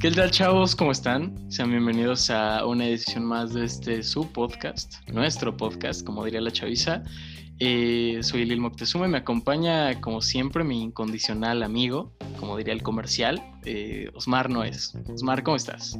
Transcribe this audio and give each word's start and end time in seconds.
¿Qué 0.00 0.10
tal 0.10 0.30
chavos? 0.30 0.76
¿Cómo 0.76 0.92
están? 0.92 1.34
Sean 1.50 1.70
bienvenidos 1.70 2.30
a 2.30 2.64
una 2.64 2.86
edición 2.86 3.24
más 3.24 3.54
de 3.54 3.64
este 3.64 4.02
su 4.02 4.30
podcast, 4.30 4.96
nuestro 5.10 5.56
podcast, 5.56 6.06
como 6.06 6.24
diría 6.24 6.40
la 6.40 6.50
chaviza. 6.50 7.02
Eh, 7.58 8.18
soy 8.20 8.44
Lil 8.44 8.60
Moctezuma 8.60 9.08
me 9.08 9.18
acompaña, 9.18 10.00
como 10.00 10.20
siempre, 10.20 10.62
mi 10.62 10.82
incondicional 10.82 11.62
amigo, 11.62 12.12
como 12.38 12.56
diría 12.56 12.74
el 12.74 12.82
comercial, 12.82 13.42
eh, 13.64 14.10
Osmar 14.14 14.50
Noes. 14.50 14.94
Osmar, 15.08 15.42
¿cómo 15.42 15.56
estás? 15.56 15.98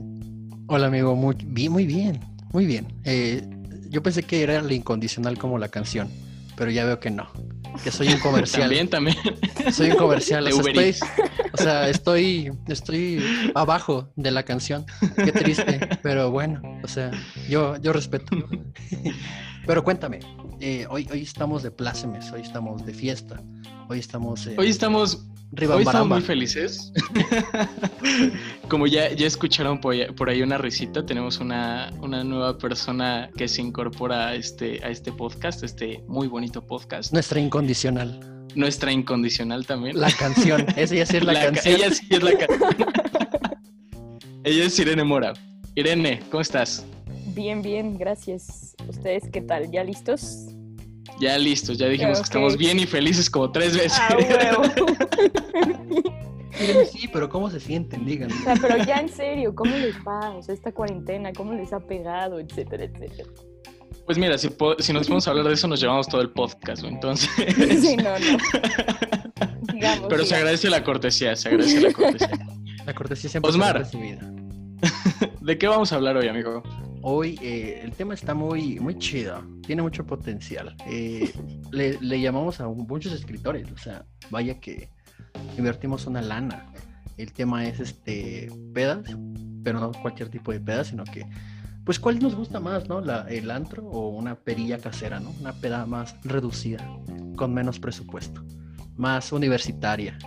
Hola 0.69 0.89
amigo, 0.89 1.17
muy 1.17 1.35
muy 1.69 1.87
bien, 1.87 2.21
muy 2.53 2.67
bien. 2.67 2.87
Eh, 3.05 3.49
yo 3.89 4.03
pensé 4.03 4.23
que 4.23 4.43
era 4.43 4.59
el 4.59 4.71
incondicional 4.71 5.39
como 5.39 5.59
la 5.59 5.69
canción, 5.69 6.09
pero 6.57 6.71
ya 6.71 6.85
veo 6.85 6.99
que 7.01 7.11
no. 7.11 7.29
Que 7.85 7.91
soy 7.91 8.09
un 8.09 8.21
comercial. 8.21 8.63
también, 8.63 8.89
también. 8.89 9.17
Soy 9.73 9.91
un 9.91 9.97
comercial. 9.97 10.45
De 10.45 10.53
o, 10.53 10.63
sea, 10.63 10.71
estoy, 10.73 10.91
o 11.53 11.57
sea, 11.59 11.89
estoy, 11.89 12.53
estoy 12.69 13.51
abajo 13.55 14.11
de 14.17 14.31
la 14.31 14.45
canción. 14.45 14.87
Qué 15.17 15.33
triste, 15.33 15.81
pero 16.03 16.31
bueno, 16.31 16.61
o 16.83 16.89
sea, 16.89 17.11
yo, 17.49 17.77
yo 17.77 17.93
respeto. 17.93 18.35
Pero 19.67 19.83
cuéntame, 19.85 20.21
eh, 20.61 20.87
hoy, 20.89 21.09
hoy 21.11 21.23
estamos 21.23 21.63
de 21.63 21.71
plácemes, 21.71 22.31
hoy 22.31 22.41
estamos 22.43 22.87
de 22.87 22.95
fiesta, 22.95 23.43
hoy 23.89 23.99
estamos... 23.99 24.47
eh, 24.47 24.55
Hoy 24.57 24.69
estamos, 24.69 25.27
hoy 25.53 25.83
estamos 25.83 26.09
muy 26.09 26.21
felices. 26.23 26.93
Como 28.69 28.87
ya, 28.87 29.13
ya 29.13 29.27
escucharon 29.27 29.81
por 29.81 30.29
ahí, 30.29 30.43
una 30.43 30.59
risita, 30.59 31.05
tenemos 31.07 31.39
una, 31.39 31.93
una 32.01 32.25
nueva 32.25 32.59
persona 32.59 33.31
que 33.37 33.49
se 33.49 33.63
incorpora 33.63 34.29
a 34.29 34.35
este, 34.35 34.85
a 34.85 34.91
este 34.91 35.13
podcast, 35.13 35.63
este 35.63 36.03
muy 36.09 36.29
bonito 36.29 36.65
podcast. 36.67 37.13
Nuestra 37.13 37.41
incondicional. 37.41 38.21
Nuestra 38.55 38.91
incondicional 38.91 39.67
también. 39.67 40.01
La 40.01 40.11
canción, 40.13 40.67
esa 40.77 40.95
ya 40.95 41.07
sí 41.07 41.17
es 41.19 41.25
la, 41.25 41.33
La 41.33 41.41
ca- 41.41 41.53
canción. 41.53 41.75
Ella 41.77 41.91
sí 41.91 42.07
es 42.11 42.23
la 42.23 42.39
canción. 42.39 42.71
ella 44.45 44.65
es 44.65 44.79
Irene 44.79 45.05
Mora. 45.05 45.33
Irene, 45.75 46.21
¿cómo 46.31 46.41
estás? 46.41 46.85
Bien, 47.35 47.61
bien, 47.61 47.99
gracias. 47.99 48.75
¿Ustedes 48.89 49.25
qué 49.31 49.43
tal? 49.43 49.71
¿Ya 49.71 49.85
listos? 49.85 50.49
Ya 51.21 51.39
listos, 51.39 51.79
ya 51.79 51.87
dijimos 51.89 52.19
que 52.19 52.25
estamos 52.25 52.57
bien 52.57 52.79
y 52.79 52.87
felices 52.87 53.31
como 53.31 53.51
tres 53.51 53.75
veces. 53.77 53.99
Ah, 54.01 54.17
huevo. 54.17 54.63
Sí, 56.91 57.07
pero 57.13 57.29
¿cómo 57.29 57.51
se 57.51 57.61
sienten? 57.61 58.07
Díganme. 58.07 58.33
O 58.35 58.39
sea, 58.45 58.55
pero 58.61 58.83
ya 58.83 58.97
en 58.97 59.11
serio, 59.11 59.55
¿cómo 59.55 59.77
les 59.77 59.95
va? 59.97 60.31
O 60.31 60.43
sea, 60.43 60.55
esta 60.55 60.73
cuarentena, 60.73 61.31
¿cómo 61.35 61.53
les 61.53 61.71
ha 61.75 61.81
pegado? 61.81 62.41
Etcétera, 62.41 62.85
etcétera. 62.85 63.29
Pues 64.07 64.17
mira, 64.17 64.39
si, 64.39 64.49
po- 64.49 64.77
si 64.79 64.93
nos 64.95 65.03
podemos 65.07 65.29
hablar 65.29 65.45
de 65.49 65.53
eso, 65.53 65.69
nos 65.69 65.81
llevamos 65.83 66.09
todo 66.09 66.23
el 66.23 66.31
podcast, 66.31 66.83
¿no? 66.83 66.89
entonces. 66.89 67.29
Sí, 67.81 67.97
no, 67.99 68.05
no. 68.19 68.39
Sigamos. 69.71 70.07
Pero 70.09 70.25
se 70.25 70.35
agradece 70.35 70.71
la 70.71 70.83
cortesía, 70.83 71.37
se 71.37 71.49
agradece 71.49 71.81
la 71.81 71.93
cortesía. 71.93 72.31
La 72.87 72.95
cortesía 72.95 73.29
siempre 73.29 73.51
Osmar. 73.51 73.77
recibida. 73.79 74.21
¿De 75.43 75.59
qué 75.59 75.67
vamos 75.67 75.93
a 75.93 75.97
hablar 75.97 76.17
hoy, 76.17 76.29
amigo? 76.29 76.63
Hoy 77.09 77.39
eh, 77.41 77.83
el 77.85 77.93
tema 77.93 78.15
está 78.15 78.35
muy, 78.35 78.81
muy 78.81 78.99
chido, 78.99 79.41
tiene 79.65 79.81
mucho 79.81 80.05
potencial. 80.05 80.75
Eh, 80.89 81.33
le, 81.71 82.01
le 82.01 82.21
llamamos 82.21 82.61
a 82.61 82.67
muchos 82.67 83.13
escritores, 83.13 83.71
o 83.71 83.79
sea, 83.79 84.05
vaya 84.29 84.59
que 84.59 84.89
invertimos 85.57 86.05
una 86.07 86.21
lana. 86.21 86.67
El 87.17 87.33
tema 87.33 87.65
es 87.65 87.79
este 87.79 88.51
pedas, 88.75 89.17
pero 89.63 89.79
no 89.79 89.93
cualquier 89.93 90.31
tipo 90.31 90.51
de 90.51 90.59
pedas, 90.59 90.89
sino 90.89 91.05
que, 91.05 91.25
pues, 91.85 92.01
¿cuál 92.01 92.19
nos 92.19 92.35
gusta 92.35 92.59
más, 92.59 92.89
no? 92.89 93.01
La, 93.01 93.21
¿El 93.29 93.53
antro 93.53 93.85
o 93.85 94.09
una 94.09 94.35
perilla 94.35 94.79
casera, 94.79 95.21
no? 95.21 95.31
Una 95.41 95.53
peda 95.53 95.87
más 95.87 96.17
reducida, 96.25 96.85
con 97.37 97.55
menos 97.55 97.79
presupuesto, 97.79 98.45
más 98.97 99.31
universitaria, 99.31 100.19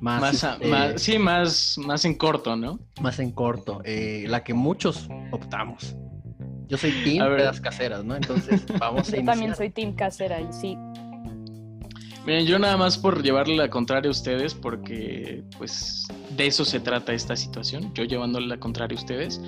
más, 0.00 0.44
este, 0.44 0.68
más- 0.70 1.02
sí, 1.02 1.18
más, 1.18 1.78
más 1.84 2.04
en 2.04 2.14
corto, 2.14 2.54
¿no? 2.54 2.78
más 3.00 3.18
en 3.18 3.32
corto, 3.32 3.80
eh, 3.84 4.26
la 4.28 4.44
que 4.44 4.54
muchos 4.54 5.08
optamos. 5.32 5.96
Yo 6.68 6.76
soy 6.76 6.92
team 7.02 7.22
A 7.22 7.28
ver. 7.28 7.38
pedas 7.38 7.60
caseras, 7.60 8.04
¿no? 8.04 8.14
Entonces 8.16 8.64
vamos 8.78 9.08
a 9.08 9.12
Yo 9.12 9.16
iniciar. 9.18 9.24
también 9.24 9.56
soy 9.56 9.70
team 9.70 9.94
casera 9.94 10.40
y 10.40 10.52
sí. 10.52 10.76
Miren, 12.26 12.44
yo 12.46 12.58
nada 12.58 12.76
más 12.76 12.98
por 12.98 13.22
llevarle 13.22 13.56
la 13.56 13.70
contraria 13.70 14.08
a 14.08 14.10
ustedes, 14.10 14.52
porque 14.54 15.42
pues 15.56 16.06
de 16.36 16.46
eso 16.46 16.64
se 16.66 16.78
trata 16.78 17.14
esta 17.14 17.34
situación, 17.36 17.90
yo 17.94 18.04
llevándole 18.04 18.46
la 18.48 18.58
contraria 18.58 18.98
a 18.98 19.00
ustedes. 19.00 19.40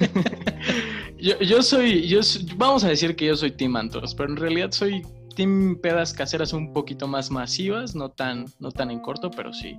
yo, 1.18 1.38
yo 1.40 1.62
soy, 1.62 2.06
yo 2.06 2.20
s- 2.20 2.40
vamos 2.56 2.84
a 2.84 2.88
decir 2.88 3.16
que 3.16 3.26
yo 3.26 3.36
soy 3.36 3.52
Team 3.52 3.76
Antros, 3.76 4.14
pero 4.14 4.28
en 4.30 4.36
realidad 4.36 4.70
soy 4.72 5.02
Team 5.34 5.78
Pedas 5.82 6.12
Caseras 6.12 6.52
un 6.52 6.74
poquito 6.74 7.08
más 7.08 7.30
masivas, 7.30 7.94
no 7.94 8.10
tan, 8.10 8.44
no 8.60 8.70
tan 8.70 8.90
en 8.90 9.00
corto, 9.00 9.30
pero 9.30 9.52
sí. 9.54 9.76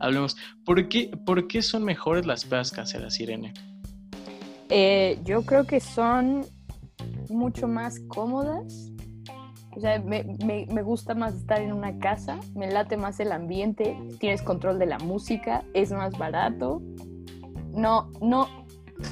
Hablemos. 0.00 0.36
¿Por 0.64 0.88
qué, 0.88 1.10
¿Por 1.24 1.46
qué 1.46 1.62
son 1.62 1.84
mejores 1.84 2.26
las 2.26 2.44
pedas 2.44 2.72
caseras, 2.72 3.20
Irene? 3.20 3.52
Eh, 4.74 5.18
yo 5.24 5.42
creo 5.42 5.64
que 5.66 5.80
son 5.80 6.46
mucho 7.28 7.68
más 7.68 8.00
cómodas. 8.08 8.90
O 9.76 9.80
sea, 9.80 10.00
me, 10.00 10.24
me- 10.46 10.66
me 10.72 10.82
gusta 10.82 11.14
más 11.14 11.34
estar 11.34 11.60
en 11.60 11.72
una 11.74 11.98
casa, 11.98 12.40
me 12.54 12.70
late 12.70 12.96
más 12.96 13.20
el 13.20 13.32
ambiente, 13.32 13.96
tienes 14.18 14.40
control 14.40 14.78
de 14.78 14.86
la 14.86 14.98
música, 14.98 15.62
es 15.74 15.92
más 15.92 16.16
barato. 16.16 16.80
No, 17.74 18.10
no, 18.22 18.48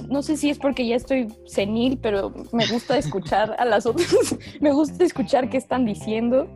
no 0.09 0.23
sé 0.23 0.39
si 0.39 0.49
es 0.49 0.59
porque 0.59 0.87
ya 0.87 0.97
estoy 0.97 1.29
senil, 1.47 1.99
pero 1.99 2.33
me 2.53 2.67
gusta 2.67 2.97
escuchar 2.97 3.55
a 3.59 3.65
las 3.67 3.85
otras, 3.85 4.37
me 4.63 4.73
gusta 4.73 5.05
escuchar 5.05 5.51
qué 5.51 5.59
están 5.59 5.85
diciendo. 5.85 6.47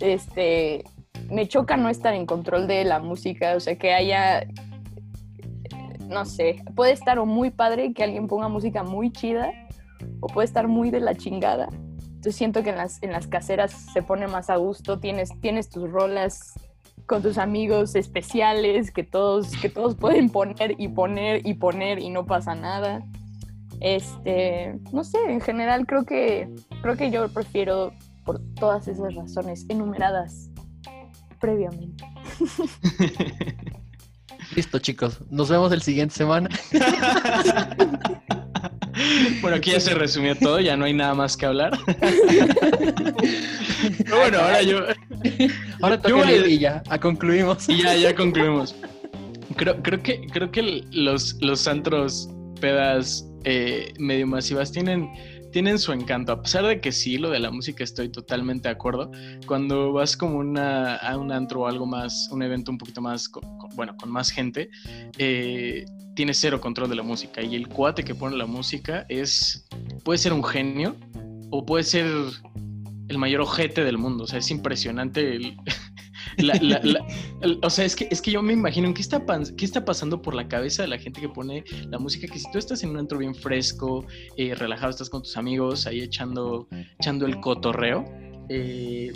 Este, 0.00 0.84
me 1.30 1.48
choca 1.48 1.76
no 1.76 1.88
estar 1.88 2.14
en 2.14 2.26
control 2.26 2.66
de 2.68 2.84
la 2.84 3.00
música, 3.00 3.54
o 3.56 3.60
sea, 3.60 3.76
que 3.76 3.92
haya 3.92 4.46
no 6.10 6.24
sé, 6.24 6.62
puede 6.74 6.92
estar 6.92 7.24
muy 7.24 7.50
padre 7.50 7.92
que 7.94 8.04
alguien 8.04 8.26
ponga 8.26 8.48
música 8.48 8.82
muy 8.82 9.10
chida 9.10 9.52
o 10.20 10.26
puede 10.26 10.46
estar 10.46 10.68
muy 10.68 10.90
de 10.90 11.00
la 11.00 11.14
chingada. 11.14 11.68
Entonces 12.20 12.36
siento 12.36 12.62
que 12.62 12.70
en 12.70 12.76
las, 12.76 13.02
en 13.02 13.12
las 13.12 13.26
caseras 13.26 13.72
se 13.72 14.02
pone 14.02 14.26
más 14.26 14.50
a 14.50 14.56
gusto, 14.56 14.98
tienes, 14.98 15.30
tienes 15.40 15.70
tus 15.70 15.90
rolas 15.90 16.54
con 17.06 17.22
tus 17.22 17.38
amigos 17.38 17.94
especiales 17.94 18.90
que 18.90 19.04
todos, 19.04 19.52
que 19.56 19.68
todos 19.68 19.94
pueden 19.96 20.28
poner 20.28 20.74
y 20.78 20.88
poner 20.88 21.46
y 21.46 21.54
poner 21.54 21.98
y 21.98 22.10
no 22.10 22.26
pasa 22.26 22.54
nada. 22.54 23.02
Este, 23.80 24.78
no 24.92 25.02
sé, 25.04 25.18
en 25.28 25.40
general 25.40 25.86
creo 25.86 26.04
que, 26.04 26.50
creo 26.82 26.96
que 26.96 27.10
yo 27.10 27.28
prefiero 27.32 27.92
por 28.24 28.40
todas 28.54 28.86
esas 28.86 29.14
razones 29.14 29.64
enumeradas 29.68 30.50
previamente. 31.40 32.04
Listo, 34.54 34.78
chicos. 34.78 35.18
Nos 35.30 35.48
vemos 35.48 35.72
el 35.72 35.82
siguiente 35.82 36.14
semana. 36.14 36.48
bueno, 39.42 39.56
aquí 39.56 39.72
ya 39.72 39.80
se 39.80 39.94
resumió 39.94 40.36
todo, 40.36 40.60
ya 40.60 40.76
no 40.76 40.84
hay 40.84 40.92
nada 40.92 41.14
más 41.14 41.36
que 41.36 41.46
hablar. 41.46 41.76
Pero 43.98 44.18
bueno, 44.18 44.38
ahora 44.38 44.62
yo, 44.62 44.80
Ahora 45.80 46.00
toca 46.00 46.32
y 46.32 46.58
ya, 46.58 46.82
a 46.88 46.98
concluimos. 46.98 47.68
Y 47.68 47.82
ya, 47.82 47.96
ya 47.96 48.14
concluimos. 48.14 48.74
Creo, 49.56 49.82
creo 49.82 50.02
que, 50.02 50.26
creo 50.32 50.50
que 50.50 50.84
los, 50.92 51.36
los 51.40 51.66
antros 51.66 52.28
pedas 52.60 53.26
eh, 53.44 53.92
medio 53.98 54.26
masivas 54.26 54.72
tienen, 54.72 55.08
tienen 55.50 55.78
su 55.78 55.92
encanto. 55.92 56.32
A 56.32 56.42
pesar 56.42 56.64
de 56.66 56.80
que 56.80 56.92
sí, 56.92 57.18
lo 57.18 57.30
de 57.30 57.40
la 57.40 57.50
música 57.50 57.84
estoy 57.84 58.08
totalmente 58.08 58.68
de 58.68 58.74
acuerdo. 58.74 59.10
Cuando 59.46 59.92
vas 59.92 60.16
como 60.16 60.40
a 60.40 61.16
un 61.16 61.32
antro 61.32 61.62
o 61.62 61.66
algo 61.66 61.86
más, 61.86 62.28
un 62.30 62.42
evento 62.42 62.70
un 62.70 62.78
poquito 62.78 63.00
más, 63.00 63.30
bueno, 63.74 63.96
con 63.96 64.10
más 64.10 64.30
gente, 64.30 64.70
eh, 65.18 65.84
tienes 66.14 66.38
cero 66.38 66.60
control 66.60 66.88
de 66.88 66.96
la 66.96 67.02
música. 67.02 67.42
Y 67.42 67.56
el 67.56 67.68
cuate 67.68 68.04
que 68.04 68.14
pone 68.14 68.36
la 68.36 68.46
música 68.46 69.06
es, 69.08 69.66
puede 70.04 70.18
ser 70.18 70.32
un 70.32 70.44
genio 70.44 70.96
o 71.50 71.64
puede 71.64 71.84
ser 71.84 72.06
el 73.08 73.18
mayor 73.18 73.40
ojete 73.40 73.84
del 73.84 73.98
mundo. 73.98 74.24
O 74.24 74.26
sea, 74.26 74.38
es 74.38 74.50
impresionante 74.50 75.36
el, 75.36 75.56
la- 76.42 76.54
la- 76.62 76.80
la- 76.82 77.06
o 77.62 77.70
sea, 77.70 77.84
es 77.84 77.94
que, 77.96 78.08
es 78.10 78.20
que 78.22 78.30
yo 78.30 78.42
me 78.42 78.52
imagino 78.52 78.92
qué 78.94 79.02
está, 79.02 79.22
qué 79.56 79.64
está 79.64 79.84
pasando 79.84 80.20
por 80.22 80.34
la 80.34 80.48
cabeza 80.48 80.82
de 80.82 80.88
la 80.88 80.98
gente 80.98 81.20
que 81.20 81.28
pone 81.28 81.64
la 81.88 81.98
música, 81.98 82.26
que 82.26 82.38
si 82.38 82.50
tú 82.52 82.58
estás 82.58 82.82
en 82.82 82.90
un 82.90 82.98
antro 82.98 83.18
bien 83.18 83.34
fresco, 83.34 84.04
eh, 84.36 84.54
relajado, 84.54 84.90
estás 84.90 85.10
con 85.10 85.22
tus 85.22 85.36
amigos 85.36 85.86
ahí 85.86 86.00
echando, 86.00 86.68
echando 86.98 87.26
el 87.26 87.40
cotorreo, 87.40 88.04
eh, 88.48 89.12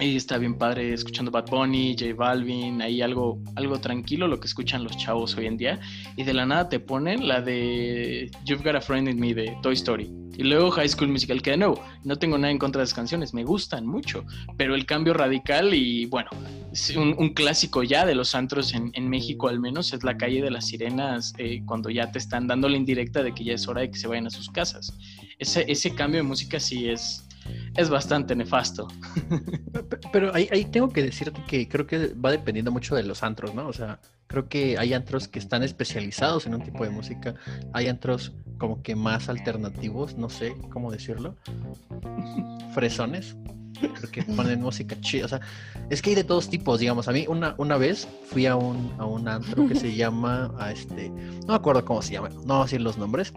y 0.00 0.16
está 0.16 0.38
bien 0.38 0.58
padre 0.58 0.92
escuchando 0.92 1.30
Bad 1.30 1.46
Bunny, 1.48 1.96
J 1.98 2.14
Balvin, 2.14 2.82
ahí 2.82 3.00
algo, 3.00 3.40
algo 3.54 3.78
tranquilo, 3.78 4.26
lo 4.26 4.40
que 4.40 4.46
escuchan 4.46 4.82
los 4.82 4.96
chavos 4.96 5.36
hoy 5.36 5.46
en 5.46 5.56
día, 5.56 5.80
y 6.16 6.24
de 6.24 6.34
la 6.34 6.46
nada 6.46 6.68
te 6.68 6.80
ponen 6.80 7.28
la 7.28 7.40
de 7.40 8.30
You've 8.44 8.64
Got 8.64 8.76
a 8.76 8.80
Friend 8.80 9.08
in 9.08 9.20
Me 9.20 9.34
de 9.34 9.56
Toy 9.62 9.74
Story. 9.74 10.10
Y 10.36 10.42
luego 10.42 10.72
High 10.72 10.88
School 10.88 11.10
Musical, 11.10 11.40
que 11.40 11.52
de 11.52 11.58
nuevo, 11.58 11.80
no 12.02 12.16
tengo 12.16 12.36
nada 12.36 12.50
en 12.50 12.58
contra 12.58 12.80
de 12.80 12.84
las 12.84 12.94
canciones, 12.94 13.34
me 13.34 13.44
gustan 13.44 13.86
mucho, 13.86 14.24
pero 14.56 14.74
el 14.74 14.84
cambio 14.84 15.14
radical 15.14 15.72
y 15.74 16.06
bueno, 16.06 16.28
un, 16.96 17.14
un 17.16 17.34
clásico 17.34 17.84
ya 17.84 18.04
de 18.04 18.16
los 18.16 18.34
antros 18.34 18.74
en, 18.74 18.90
en 18.94 19.08
México 19.08 19.46
al 19.46 19.60
menos 19.60 19.92
es 19.92 20.02
la 20.02 20.16
calle 20.16 20.42
de 20.42 20.50
las 20.50 20.66
sirenas 20.66 21.34
eh, 21.38 21.62
cuando 21.64 21.88
ya 21.88 22.10
te 22.10 22.18
están 22.18 22.48
dando 22.48 22.68
la 22.68 22.76
indirecta 22.76 23.22
de 23.22 23.32
que 23.32 23.44
ya 23.44 23.52
es 23.52 23.68
hora 23.68 23.82
de 23.82 23.92
que 23.92 23.98
se 23.98 24.08
vayan 24.08 24.26
a 24.26 24.30
sus 24.30 24.50
casas. 24.50 24.92
Ese, 25.38 25.64
ese 25.70 25.94
cambio 25.94 26.18
de 26.18 26.24
música 26.24 26.58
sí 26.58 26.88
es, 26.88 27.28
es 27.76 27.90
bastante 27.90 28.34
nefasto. 28.36 28.88
Pero 30.12 30.34
ahí, 30.34 30.48
ahí 30.52 30.64
tengo 30.64 30.90
que 30.90 31.02
decirte 31.02 31.42
que 31.46 31.68
creo 31.68 31.86
que 31.86 32.14
va 32.14 32.30
dependiendo 32.30 32.70
mucho 32.70 32.94
de 32.94 33.02
los 33.02 33.22
antros, 33.22 33.54
¿no? 33.54 33.68
O 33.68 33.72
sea, 33.72 34.00
creo 34.26 34.48
que 34.48 34.78
hay 34.78 34.92
antros 34.92 35.28
que 35.28 35.38
están 35.38 35.62
especializados 35.62 36.46
en 36.46 36.54
un 36.54 36.62
tipo 36.62 36.84
de 36.84 36.90
música, 36.90 37.34
hay 37.72 37.88
antros 37.88 38.32
como 38.58 38.82
que 38.82 38.94
más 38.96 39.28
alternativos, 39.28 40.16
no 40.16 40.28
sé 40.28 40.54
cómo 40.70 40.90
decirlo, 40.90 41.36
fresones, 42.72 43.36
porque 44.00 44.22
ponen 44.22 44.60
música 44.60 45.00
chida, 45.00 45.26
o 45.26 45.28
sea, 45.28 45.40
es 45.90 46.00
que 46.00 46.10
hay 46.10 46.16
de 46.16 46.24
todos 46.24 46.48
tipos, 46.48 46.80
digamos, 46.80 47.08
a 47.08 47.12
mí 47.12 47.26
una, 47.28 47.54
una 47.58 47.76
vez 47.76 48.08
fui 48.26 48.46
a 48.46 48.56
un, 48.56 48.92
a 48.98 49.04
un 49.04 49.28
antro 49.28 49.68
que 49.68 49.74
se 49.74 49.94
llama, 49.96 50.52
a 50.58 50.72
este, 50.72 51.10
no 51.10 51.48
me 51.48 51.54
acuerdo 51.54 51.84
cómo 51.84 52.02
se 52.02 52.14
llama, 52.14 52.28
no 52.28 52.54
voy 52.54 52.60
a 52.60 52.64
decir 52.64 52.80
los 52.80 52.98
nombres, 52.98 53.32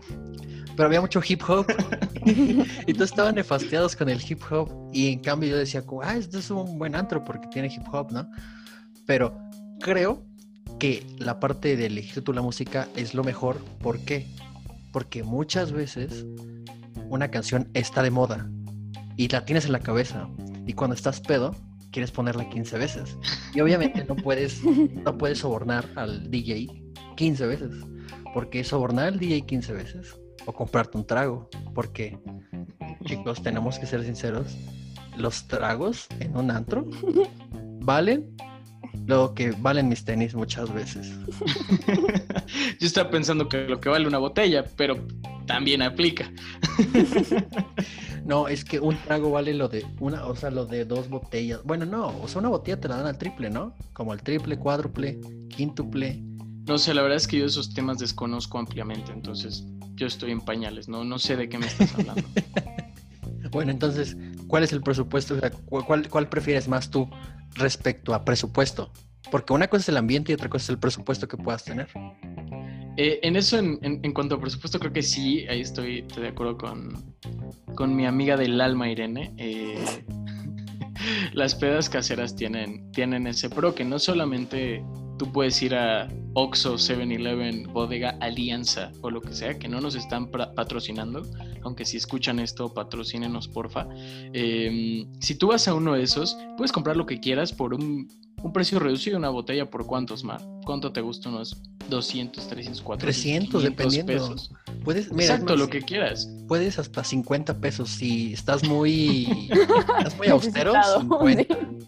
pero 0.78 0.88
había 0.88 1.02
mucho 1.02 1.22
hip 1.28 1.42
hop. 1.48 1.66
Y 2.86 2.94
todos 2.94 3.10
estaban 3.10 3.36
nefasteados 3.36 3.96
con 3.96 4.10
el 4.10 4.22
hip 4.22 4.42
hop. 4.50 4.70
Y 4.94 5.14
en 5.14 5.20
cambio 5.20 5.50
yo 5.50 5.58
decía, 5.58 5.84
ah, 6.04 6.16
esto 6.16 6.38
es 6.38 6.52
un 6.52 6.78
buen 6.78 6.96
antro 6.96 7.24
porque 7.24 7.48
tiene 7.48 7.68
hip 7.68 7.84
hop, 7.92 8.12
¿no? 8.12 8.30
Pero 9.06 9.36
creo 9.80 10.26
que 10.78 11.06
la 11.18 11.40
parte 11.40 11.76
de 11.76 11.88
elegir 11.88 12.24
tú 12.24 12.34
la 12.34 12.42
música 12.42 12.88
es 12.96 13.14
lo 13.14 13.24
mejor, 13.24 13.58
¿por 13.80 14.00
qué? 14.00 14.28
Porque 14.94 15.24
muchas 15.24 15.72
veces 15.72 16.26
una 17.10 17.32
canción 17.32 17.70
está 17.74 18.04
de 18.04 18.12
moda 18.12 18.50
y 19.16 19.30
la 19.30 19.46
tienes 19.46 19.66
en 19.66 19.72
la 19.72 19.80
cabeza. 19.80 20.30
Y 20.68 20.74
cuando 20.74 20.96
estás 20.96 21.22
pedo 21.22 21.56
quieres 21.92 22.12
ponerla 22.12 22.50
15 22.50 22.78
veces. 22.78 23.18
Y 23.56 23.62
obviamente 23.62 24.06
no 24.06 24.16
puedes 24.16 24.62
no 24.64 25.18
puedes 25.18 25.40
sobornar 25.40 25.90
al 25.96 26.30
DJ 26.30 26.84
15 27.16 27.48
veces 27.48 27.72
porque 28.34 28.64
sobornar 28.64 29.08
al 29.08 29.20
DJ 29.20 29.46
15 29.46 29.74
veces 29.74 30.16
o 30.48 30.54
comprarte 30.54 30.98
un 30.98 31.06
trago 31.06 31.48
porque 31.76 32.18
chicos 33.06 33.44
tenemos 33.44 33.78
que 33.78 33.86
ser 33.86 34.04
sinceros 34.04 34.58
los 35.16 35.48
tragos 35.48 36.08
en 36.20 36.36
un 36.36 36.50
antro 36.50 36.86
valen 37.82 38.36
lo 39.06 39.36
que 39.36 39.52
valen 39.52 39.88
mis 39.88 40.04
tenis 40.04 40.34
muchas 40.34 40.74
veces 40.74 41.14
Yo 42.80 42.88
estaba 42.88 43.10
pensando 43.10 43.50
que 43.50 43.68
lo 43.68 43.80
que 43.80 43.90
vale 43.90 44.08
una 44.08 44.18
botella, 44.18 44.64
pero 44.76 45.06
también 45.46 45.82
aplica. 45.82 46.32
No, 48.26 48.50
es 48.50 48.66
que 48.66 48.82
un 48.82 48.98
trago 48.98 49.32
vale 49.32 49.54
lo 49.54 49.70
de 49.70 49.86
una, 50.02 50.26
o 50.26 50.36
sea, 50.36 50.50
lo 50.50 50.66
de 50.66 50.84
dos 50.84 51.08
botellas. 51.08 51.64
Bueno, 51.64 51.86
no, 51.86 52.08
o 52.22 52.28
sea, 52.28 52.40
una 52.40 52.50
botella 52.50 52.78
te 52.78 52.90
la 52.90 52.98
dan 52.98 53.08
al 53.08 53.18
triple, 53.18 53.50
¿no? 53.50 53.74
Como 53.94 54.12
al 54.12 54.22
triple, 54.22 54.58
cuádruple, 54.58 55.18
quíntuple. 55.48 56.22
No 56.68 56.78
sé, 56.78 56.94
la 56.94 57.02
verdad 57.02 57.18
es 57.18 57.28
que 57.28 57.38
yo 57.40 57.46
esos 57.46 57.74
temas 57.74 57.98
desconozco 58.00 58.58
ampliamente, 58.60 59.12
entonces 59.14 59.66
yo 59.96 60.06
estoy 60.06 60.32
en 60.32 60.42
pañales, 60.42 60.88
no, 60.90 61.04
no 61.04 61.18
sé 61.18 61.36
de 61.38 61.48
qué 61.50 61.58
me 61.58 61.66
estás 61.68 61.94
hablando. 61.96 62.24
Bueno, 63.52 63.72
entonces, 63.72 64.18
¿cuál 64.48 64.64
es 64.64 64.74
el 64.74 64.82
presupuesto? 64.82 65.36
O 65.36 65.40
sea, 65.40 65.50
cu- 65.52 65.82
¿cuál, 65.86 66.10
cuál 66.10 66.28
prefieres 66.28 66.68
más 66.68 66.90
tú 66.90 67.10
respecto 67.56 68.14
a 68.14 68.26
presupuesto? 68.26 68.92
Porque 69.32 69.54
una 69.54 69.68
cosa 69.70 69.82
es 69.84 69.90
el 69.90 69.96
ambiente 69.98 70.32
y 70.32 70.36
otra 70.36 70.50
cosa 70.50 70.64
es 70.66 70.70
el 70.70 70.80
presupuesto 70.80 71.30
que 71.30 71.38
puedas 71.38 71.64
tener. 71.64 71.88
Eh, 72.98 73.20
en 73.24 73.38
eso, 73.38 73.58
en, 73.58 73.80
en- 73.84 74.02
en 74.04 74.14
cuanto 74.14 74.36
a 74.36 74.42
presupuesto, 74.42 74.80
creo 74.80 74.92
que 74.92 75.02
sí, 75.02 75.46
ahí 75.48 75.62
estoy, 75.62 76.00
estoy 76.00 76.24
de 76.24 76.30
acuerdo 76.30 76.58
con, 76.58 77.16
con 77.76 77.96
mi 77.96 78.06
amiga 78.06 78.36
del 78.36 78.60
alma, 78.60 78.90
Irene. 78.90 79.34
Eh, 79.38 80.04
las 81.34 81.56
pedas 81.56 81.90
caseras 81.90 82.36
tienen, 82.36 82.92
tienen 82.92 83.28
ese 83.28 83.50
pro 83.50 83.76
que 83.76 83.86
no 83.86 84.00
solamente 84.00 84.84
tú 85.18 85.32
puedes 85.32 85.62
ir 85.62 85.76
a 85.76 86.08
Oxxo, 86.34 86.76
7-Eleven, 86.76 87.74
Bodega 87.74 88.18
Alianza 88.22 88.92
o 89.02 89.10
lo 89.10 89.22
que 89.22 89.34
sea, 89.34 89.58
que 89.58 89.68
no 89.68 89.82
nos 89.82 89.96
están 89.96 90.30
patrocinando, 90.30 91.24
aunque 91.64 91.86
si 91.86 91.98
escuchan 91.98 92.40
esto, 92.40 92.74
patrocínenos, 92.74 93.48
porfa. 93.48 93.88
Eh, 94.34 95.06
si 95.20 95.36
tú 95.36 95.48
vas 95.48 95.68
a 95.68 95.74
uno 95.74 95.94
de 95.94 96.04
esos, 96.04 96.38
puedes 96.56 96.72
comprar 96.72 96.96
lo 96.96 97.06
que 97.06 97.20
quieras 97.20 97.52
por 97.52 97.74
un, 97.74 98.08
un 98.44 98.54
precio 98.54 98.80
reducido, 98.80 99.18
una 99.18 99.30
botella 99.30 99.70
por 99.70 99.86
cuántos, 99.86 100.24
Mar? 100.24 100.42
¿Cuánto 100.66 100.92
te 100.92 101.02
gusta? 101.02 101.30
Unos 101.30 101.58
200, 101.90 102.48
300, 102.48 102.82
400, 102.82 103.62
300, 103.62 103.62
500 103.62 103.64
dependiendo. 103.64 104.14
pesos. 104.36 104.52
Puedes, 104.84 105.12
mira, 105.12 105.34
Exacto, 105.34 105.54
más, 105.54 105.60
lo 105.60 105.70
que 105.70 105.82
quieras. 105.82 106.30
puedes 106.48 106.78
hasta 106.80 107.04
50 107.04 107.60
pesos 107.60 107.90
si 107.90 108.34
estás 108.34 108.64
muy, 108.68 109.50
estás 109.98 110.18
muy 110.18 110.28
austero. 110.28 110.74
Necesitado, 110.74 111.02
50. 111.02 111.44
sí. 111.44 111.88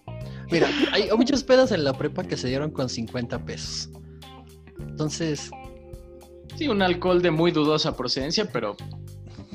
Mira, 0.51 0.67
hay 0.93 1.09
muchas 1.15 1.43
pedas 1.43 1.71
en 1.71 1.83
la 1.83 1.93
prepa 1.93 2.23
que 2.23 2.35
se 2.35 2.47
dieron 2.47 2.71
con 2.71 2.89
50 2.89 3.45
pesos. 3.45 3.89
Entonces, 4.79 5.51
Sí, 6.55 6.67
un 6.67 6.81
alcohol 6.81 7.21
de 7.21 7.31
muy 7.31 7.51
dudosa 7.51 7.95
procedencia, 7.95 8.51
pero, 8.51 8.75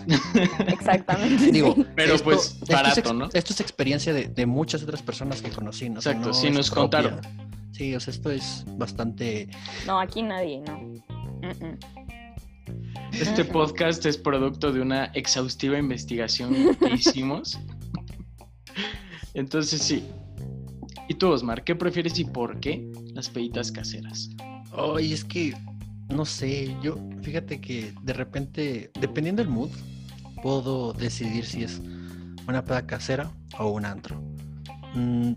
Exactamente. 0.66 1.50
digo, 1.50 1.74
sí. 1.74 1.86
pero 1.96 2.14
esto- 2.14 2.24
pues 2.24 2.46
esto 2.52 2.64
es 2.64 2.70
barato, 2.70 3.14
¿no? 3.14 3.28
Esto 3.32 3.52
es 3.52 3.60
experiencia 3.60 4.12
de, 4.12 4.26
de 4.28 4.46
muchas 4.46 4.82
otras 4.82 5.02
personas 5.02 5.40
que 5.42 5.50
conocí. 5.50 5.88
¿no? 5.88 5.98
O 5.98 6.02
sea, 6.02 6.12
Exacto, 6.12 6.28
no 6.28 6.34
sí, 6.34 6.50
nos 6.50 6.70
propia. 6.70 7.02
contaron. 7.02 7.20
Sí, 7.72 7.94
o 7.94 8.00
sea, 8.00 8.12
esto 8.12 8.30
es 8.30 8.64
bastante. 8.76 9.48
No, 9.86 9.98
aquí 9.98 10.22
nadie, 10.22 10.60
no. 10.60 10.80
Este 13.12 13.44
podcast 13.44 14.04
es 14.06 14.16
producto 14.16 14.72
de 14.72 14.80
una 14.80 15.06
exhaustiva 15.06 15.78
investigación 15.78 16.76
que 16.76 16.90
hicimos. 16.94 17.58
Entonces 19.34 19.82
sí. 19.82 20.04
¿Y 21.08 21.14
tú, 21.14 21.28
Osmar, 21.28 21.64
qué 21.64 21.74
prefieres 21.74 22.18
y 22.18 22.24
por 22.24 22.60
qué 22.60 22.90
las 23.12 23.28
peditas 23.28 23.70
caseras? 23.70 24.30
Ay, 24.72 25.12
es 25.12 25.24
que 25.24 25.54
no 26.08 26.24
sé, 26.24 26.74
yo 26.82 26.96
fíjate 27.22 27.60
que 27.60 27.92
de 28.02 28.12
repente, 28.12 28.90
dependiendo 29.00 29.42
del 29.42 29.50
mood, 29.50 29.70
puedo 30.44 30.92
decidir 30.92 31.46
si 31.46 31.64
es 31.64 31.80
una 32.46 32.62
peda 32.62 32.86
casera 32.86 33.30
o 33.58 33.68
un 33.70 33.86
antro. 33.86 34.22
Mm, 34.94 35.32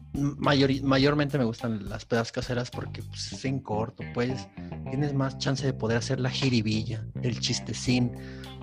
mayormente 0.84 1.38
me 1.38 1.46
gustan 1.46 1.88
las 1.90 2.04
pedas 2.06 2.32
caseras 2.34 2.70
porque 2.70 3.02
pues, 3.04 3.32
es 3.32 3.46
en 3.46 3.60
corto, 3.62 4.04
pues 4.14 4.48
tienes 4.92 5.14
más 5.14 5.38
chance 5.38 5.66
de 5.66 5.72
poder 5.74 5.98
hacer 5.98 6.20
la 6.20 6.30
jiribilla, 6.30 7.06
el 7.24 7.40
chistecín, 7.40 8.12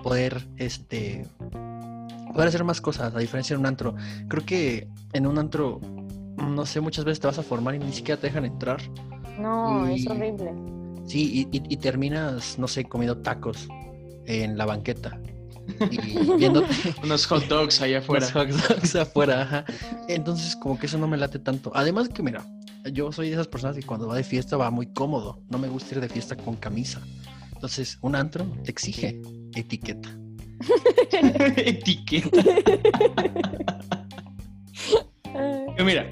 poder 0.03 0.47
este 0.57 1.25
poder 2.31 2.49
hacer 2.49 2.63
más 2.63 2.79
cosas, 2.79 3.15
a 3.15 3.19
diferencia 3.19 3.55
de 3.55 3.59
un 3.61 3.65
antro. 3.65 3.95
Creo 4.27 4.45
que 4.45 4.87
en 5.13 5.25
un 5.25 5.39
antro, 5.39 5.81
no 6.37 6.65
sé, 6.67 6.79
muchas 6.79 7.05
veces 7.05 7.19
te 7.21 7.27
vas 7.27 7.39
a 7.39 7.43
formar 7.43 7.73
y 7.75 7.79
ni 7.79 7.91
siquiera 7.91 8.21
te 8.21 8.27
dejan 8.27 8.45
entrar. 8.45 8.79
No, 9.39 9.87
es 9.87 10.05
horrible. 10.07 10.53
Sí, 11.07 11.47
y, 11.51 11.57
y- 11.57 11.63
y 11.69 11.77
terminas, 11.77 12.59
no 12.59 12.67
sé, 12.67 12.85
comiendo 12.85 13.17
tacos 13.17 13.67
en 14.27 14.57
la 14.57 14.65
banqueta 14.65 15.19
y 15.91 16.37
viendo 16.37 16.63
Unos 17.03 17.25
hot 17.27 17.45
dogs 17.47 17.81
allá 17.81 17.99
afuera. 17.99 18.27
hot 18.31 18.47
dogs 18.49 18.95
afuera. 18.95 19.41
ajá. 19.41 19.65
Entonces, 20.07 20.55
como 20.55 20.77
que 20.79 20.85
eso 20.85 20.97
no 20.97 21.07
me 21.07 21.17
late 21.17 21.39
tanto. 21.39 21.71
Además 21.75 22.09
que, 22.09 22.21
mira, 22.23 22.45
yo 22.91 23.11
soy 23.11 23.27
de 23.27 23.33
esas 23.33 23.47
personas 23.47 23.75
que 23.75 23.83
cuando 23.83 24.07
va 24.07 24.15
de 24.15 24.23
fiesta 24.23 24.57
va 24.57 24.69
muy 24.71 24.87
cómodo. 24.87 25.41
No 25.49 25.57
me 25.57 25.67
gusta 25.67 25.95
ir 25.95 26.01
de 26.01 26.09
fiesta 26.09 26.35
con 26.35 26.55
camisa. 26.55 27.01
Entonces, 27.53 27.97
un 28.01 28.15
antro 28.15 28.45
te 28.63 28.71
exige 28.71 29.21
etiqueta. 29.55 30.09
Etiqueta. 31.57 32.41
Eh, 35.77 35.83
Mira, 35.83 36.09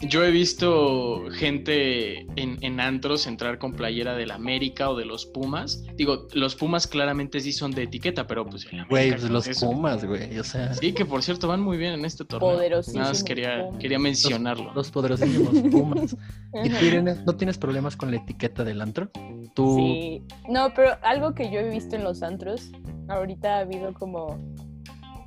yo 0.00 0.24
he 0.24 0.30
visto 0.30 1.24
gente 1.32 2.20
en, 2.36 2.58
en 2.60 2.80
antros 2.80 3.26
entrar 3.26 3.58
con 3.58 3.72
playera 3.72 4.14
del 4.14 4.30
América 4.30 4.90
o 4.90 4.96
de 4.96 5.04
los 5.04 5.26
Pumas. 5.26 5.84
Digo, 5.96 6.28
los 6.34 6.54
Pumas 6.54 6.86
claramente 6.86 7.40
sí 7.40 7.52
son 7.52 7.72
de 7.72 7.84
etiqueta, 7.84 8.26
pero 8.26 8.46
pues 8.46 8.66
Güey, 8.88 9.10
¿qué 9.10 9.16
pues 9.16 9.30
los 9.30 9.46
eso? 9.46 9.70
Pumas, 9.70 10.04
güey. 10.04 10.38
O 10.38 10.44
sea, 10.44 10.72
Sí, 10.74 10.92
que 10.92 11.04
por 11.04 11.22
cierto 11.22 11.48
van 11.48 11.60
muy 11.60 11.76
bien 11.76 11.94
en 11.94 12.04
este 12.04 12.24
torneo. 12.24 12.52
Poderosísimos 12.52 13.00
Nada 13.00 13.12
más 13.12 13.24
quería, 13.24 13.68
quería 13.80 13.98
mencionarlo. 13.98 14.72
los 14.74 14.90
poderosísimos 14.90 15.54
Pumas. 15.70 16.16
¿Y 16.64 16.68
tú. 16.70 16.84
Irene, 16.84 17.14
no 17.26 17.36
tienes 17.36 17.58
problemas 17.58 17.96
con 17.96 18.10
la 18.10 18.18
etiqueta 18.18 18.64
del 18.64 18.80
antro? 18.80 19.10
Tú, 19.54 19.76
Sí. 19.78 20.22
No, 20.48 20.72
pero 20.74 20.92
algo 21.02 21.34
que 21.34 21.50
yo 21.50 21.58
he 21.60 21.68
visto 21.70 21.96
en 21.96 22.04
los 22.04 22.22
antros, 22.22 22.70
ahorita 23.08 23.56
ha 23.56 23.58
habido 23.60 23.92
como. 23.94 24.38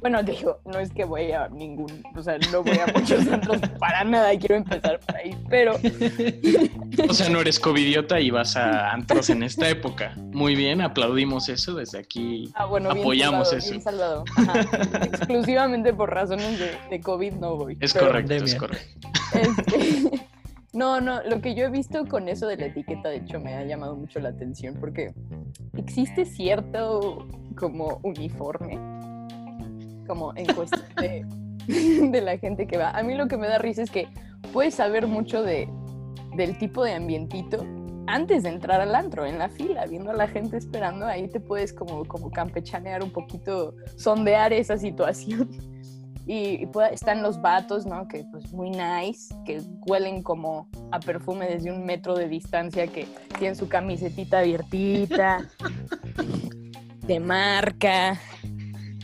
Bueno, 0.01 0.21
digo, 0.23 0.59
no 0.65 0.79
es 0.79 0.91
que 0.91 1.05
voy 1.05 1.31
a 1.31 1.47
ningún. 1.47 2.03
O 2.15 2.21
sea, 2.21 2.37
no 2.51 2.63
voy 2.63 2.77
a 2.77 2.91
muchos 2.93 3.27
antros 3.27 3.61
para 3.79 4.03
nada, 4.03 4.37
quiero 4.37 4.55
empezar 4.55 4.99
por 4.99 5.15
ahí. 5.15 5.37
Pero 5.49 5.75
O 7.09 7.13
sea, 7.13 7.29
no 7.29 7.41
eres 7.41 7.59
covidiota 7.59 8.19
y 8.19 8.31
vas 8.31 8.55
a 8.55 8.91
antros 8.91 9.29
en 9.29 9.43
esta 9.43 9.69
época. 9.69 10.15
Muy 10.17 10.55
bien, 10.55 10.81
aplaudimos 10.81 11.47
eso 11.49 11.75
desde 11.75 11.99
aquí. 11.99 12.51
Ah, 12.55 12.65
bueno, 12.65 12.89
bien 12.89 13.03
Apoyamos 13.03 13.49
salvado, 13.49 13.57
eso. 13.57 13.69
bien 13.69 13.81
salvado. 13.81 14.23
Ajá. 14.35 15.05
Exclusivamente 15.05 15.93
por 15.93 16.09
razones 16.09 16.59
de, 16.59 16.71
de 16.89 17.01
COVID 17.01 17.33
no 17.33 17.55
voy. 17.55 17.77
Es 17.79 17.93
correcto, 17.93 18.33
es 18.33 18.55
correcto. 18.55 19.07
este, 19.33 20.25
no, 20.73 20.99
no, 20.99 21.21
lo 21.23 21.41
que 21.41 21.55
yo 21.55 21.65
he 21.65 21.69
visto 21.69 22.05
con 22.07 22.27
eso 22.27 22.47
de 22.47 22.57
la 22.57 22.65
etiqueta, 22.65 23.09
de 23.09 23.17
hecho, 23.17 23.39
me 23.39 23.53
ha 23.53 23.63
llamado 23.63 23.95
mucho 23.95 24.19
la 24.19 24.29
atención 24.29 24.75
porque 24.79 25.13
existe 25.77 26.25
cierto 26.25 27.27
como 27.55 27.99
uniforme, 28.03 28.79
como 30.07 30.33
en 30.35 30.45
cuestión 30.53 30.83
de, 30.97 31.25
de 32.11 32.21
la 32.21 32.37
gente 32.37 32.67
que 32.67 32.77
va. 32.77 32.91
A 32.91 33.03
mí 33.03 33.15
lo 33.15 33.27
que 33.27 33.37
me 33.37 33.47
da 33.47 33.57
risa 33.57 33.81
es 33.83 33.91
que 33.91 34.07
puedes 34.53 34.75
saber 34.75 35.07
mucho 35.07 35.43
de, 35.43 35.67
del 36.35 36.57
tipo 36.57 36.83
de 36.83 36.93
ambientito 36.93 37.65
antes 38.07 38.43
de 38.43 38.49
entrar 38.49 38.81
al 38.81 38.95
antro, 38.95 39.25
en 39.25 39.37
la 39.37 39.47
fila, 39.49 39.85
viendo 39.85 40.11
a 40.11 40.15
la 40.15 40.27
gente 40.27 40.57
esperando, 40.57 41.05
ahí 41.05 41.27
te 41.27 41.39
puedes 41.39 41.71
como, 41.71 42.03
como 42.05 42.29
campechanear 42.31 43.03
un 43.03 43.11
poquito, 43.11 43.75
sondear 43.95 44.53
esa 44.53 44.77
situación. 44.77 45.49
Y, 46.27 46.61
y 46.61 46.65
puede- 46.67 46.93
están 46.93 47.23
los 47.23 47.41
vatos, 47.41 47.87
¿no? 47.87 48.07
Que 48.07 48.23
pues 48.31 48.53
muy 48.53 48.69
nice, 48.69 49.33
que 49.43 49.59
huelen 49.87 50.21
como 50.21 50.69
a 50.91 50.99
perfume 50.99 51.47
desde 51.47 51.71
un 51.71 51.83
metro 51.83 52.15
de 52.15 52.29
distancia, 52.29 52.85
que 52.85 53.07
tienen 53.39 53.55
su 53.55 53.67
camisetita 53.67 54.39
abiertita, 54.39 55.49
de 57.07 57.19
marca. 57.19 58.19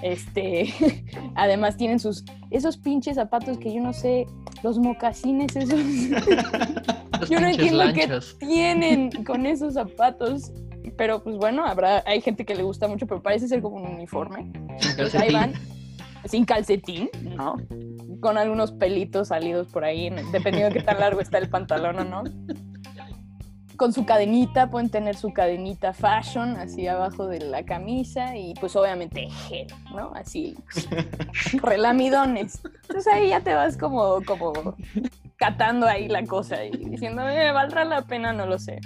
Este, 0.02 0.74
además 1.36 1.78
tienen 1.78 2.00
sus, 2.00 2.24
esos 2.52 2.78
pinches 2.78 3.16
zapatos 3.16 3.58
que 3.58 3.74
yo 3.74 3.82
no 3.82 3.94
sé, 3.94 4.26
los 4.64 4.78
mocasines 4.80 5.56
esos. 5.56 5.80
Yo 7.30 7.40
no 7.40 7.48
entiendo 7.48 7.84
qué 7.94 8.20
tienen 8.40 9.10
con 9.26 9.46
esos 9.48 9.74
zapatos. 9.74 10.52
Pero 10.98 11.24
pues 11.24 11.36
bueno, 11.38 11.66
habrá, 11.66 12.04
hay 12.06 12.22
gente 12.22 12.46
que 12.46 12.56
le 12.56 12.64
gusta 12.64 12.88
mucho, 12.88 13.08
pero 13.08 13.22
parece 13.22 13.48
ser 13.48 13.62
como 13.62 13.78
un 13.78 13.88
uniforme. 13.88 14.52
Pues 14.96 15.14
ahí 15.16 15.34
van, 15.34 15.54
sin 16.26 16.46
calcetín, 16.46 17.10
¿no? 17.22 17.56
Con 18.20 18.38
algunos 18.38 18.72
pelitos 18.72 19.28
salidos 19.28 19.68
por 19.68 19.84
ahí, 19.84 20.10
dependiendo 20.32 20.70
de 20.70 20.80
qué 20.80 20.82
tan 20.84 21.00
largo 21.00 21.22
está 21.22 21.38
el 21.40 21.50
pantalón 21.50 22.00
o 22.00 22.04
no. 22.04 22.24
Con 23.78 23.94
su 23.94 24.06
cadenita, 24.06 24.70
pueden 24.70 24.90
tener 24.90 25.16
su 25.16 25.32
cadenita 25.32 25.94
fashion 25.94 26.58
así 26.58 26.88
abajo 26.88 27.28
de 27.28 27.40
la 27.40 27.64
camisa 27.64 28.36
y 28.36 28.54
pues 28.56 28.76
obviamente 28.76 29.30
gel, 29.48 29.68
¿no? 29.94 30.12
Así, 30.16 30.58
relamidones. 31.62 32.60
Entonces 32.64 33.08
ahí 33.14 33.30
ya 33.30 33.42
te 33.42 33.54
vas 33.54 33.78
como, 33.78 34.20
como 34.26 34.54
catando 35.38 35.86
ahí 35.86 36.08
la 36.08 36.24
cosa 36.26 36.66
y 36.66 36.72
diciendo, 36.72 37.28
"Eh, 37.30 37.52
¿valdrá 37.52 37.86
la 37.86 38.02
pena? 38.02 38.34
No 38.34 38.46
lo 38.46 38.58
sé. 38.60 38.80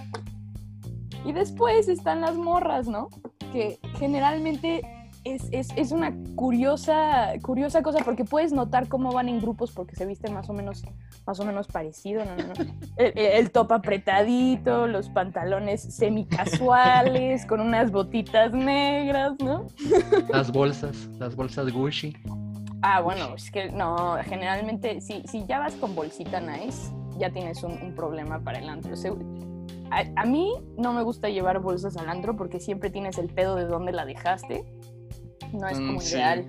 Y 1.26 1.32
después 1.32 1.88
están 1.88 2.22
las 2.22 2.36
morras, 2.36 2.88
¿no? 2.88 3.10
Que 3.54 3.80
generalmente 3.98 4.82
es, 5.24 5.48
es, 5.52 5.70
es 5.76 5.92
una 5.92 6.14
curiosa, 6.36 7.34
curiosa 7.42 7.84
cosa 7.84 8.00
porque 8.04 8.26
puedes 8.26 8.54
notar 8.54 8.88
cómo 8.88 9.12
van 9.12 9.30
en 9.30 9.40
grupos 9.40 9.72
porque 9.72 9.96
se 9.96 10.06
visten 10.06 10.34
más 10.34 10.50
o 10.50 10.54
menos, 10.54 10.84
más 11.32 11.40
o 11.40 11.46
menos 11.46 11.68
parecido, 11.68 12.26
¿no? 12.26 12.36
¿no? 12.36 12.54
El, 12.98 13.18
el 13.18 13.52
top 13.52 13.72
apretadito, 13.72 14.86
los 14.86 15.08
pantalones 15.08 15.82
semicasuales, 15.82 17.46
con 17.46 17.62
unas 17.62 17.90
botitas 17.90 18.52
negras, 18.52 19.40
¿no? 19.40 19.66
Las 20.30 20.52
bolsas, 20.52 21.08
las 21.20 21.34
bolsas 21.38 21.72
Gucci. 21.72 22.14
Ah, 22.82 23.00
bueno, 23.00 23.36
es 23.36 23.50
que 23.50 23.72
no, 23.72 24.18
generalmente 24.26 25.00
si, 25.00 25.22
si 25.26 25.46
ya 25.46 25.60
vas 25.60 25.74
con 25.76 25.96
bolsita 25.96 26.42
nice, 26.42 26.92
ya 27.18 27.30
tienes 27.30 27.64
un, 27.64 27.82
un 27.82 27.96
problema 27.96 28.40
para 28.42 28.60
el 28.60 28.68
antro. 28.68 28.98
Se- 28.98 29.14
a, 29.90 30.04
a 30.18 30.26
mí 30.26 30.52
no 30.78 30.92
me 30.92 31.02
gusta 31.04 31.30
llevar 31.30 31.60
bolsas 31.62 31.96
al 31.96 32.10
antro 32.10 32.36
porque 32.36 32.60
siempre 32.60 32.90
tienes 32.90 33.18
el 33.18 33.28
pedo 33.28 33.56
de 33.56 33.66
dónde 33.68 33.94
la 33.94 34.04
dejaste. 34.06 34.66
No 35.54 35.70
es 35.70 35.80
Mm, 35.80 35.88
como 35.88 36.02
sí. 36.02 36.16
ideal. 36.16 36.46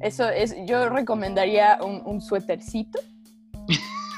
Eso 0.00 0.28
es, 0.28 0.54
yo 0.66 0.88
recomendaría 0.88 1.78
un, 1.84 2.00
un 2.04 2.20
suétercito. 2.20 3.00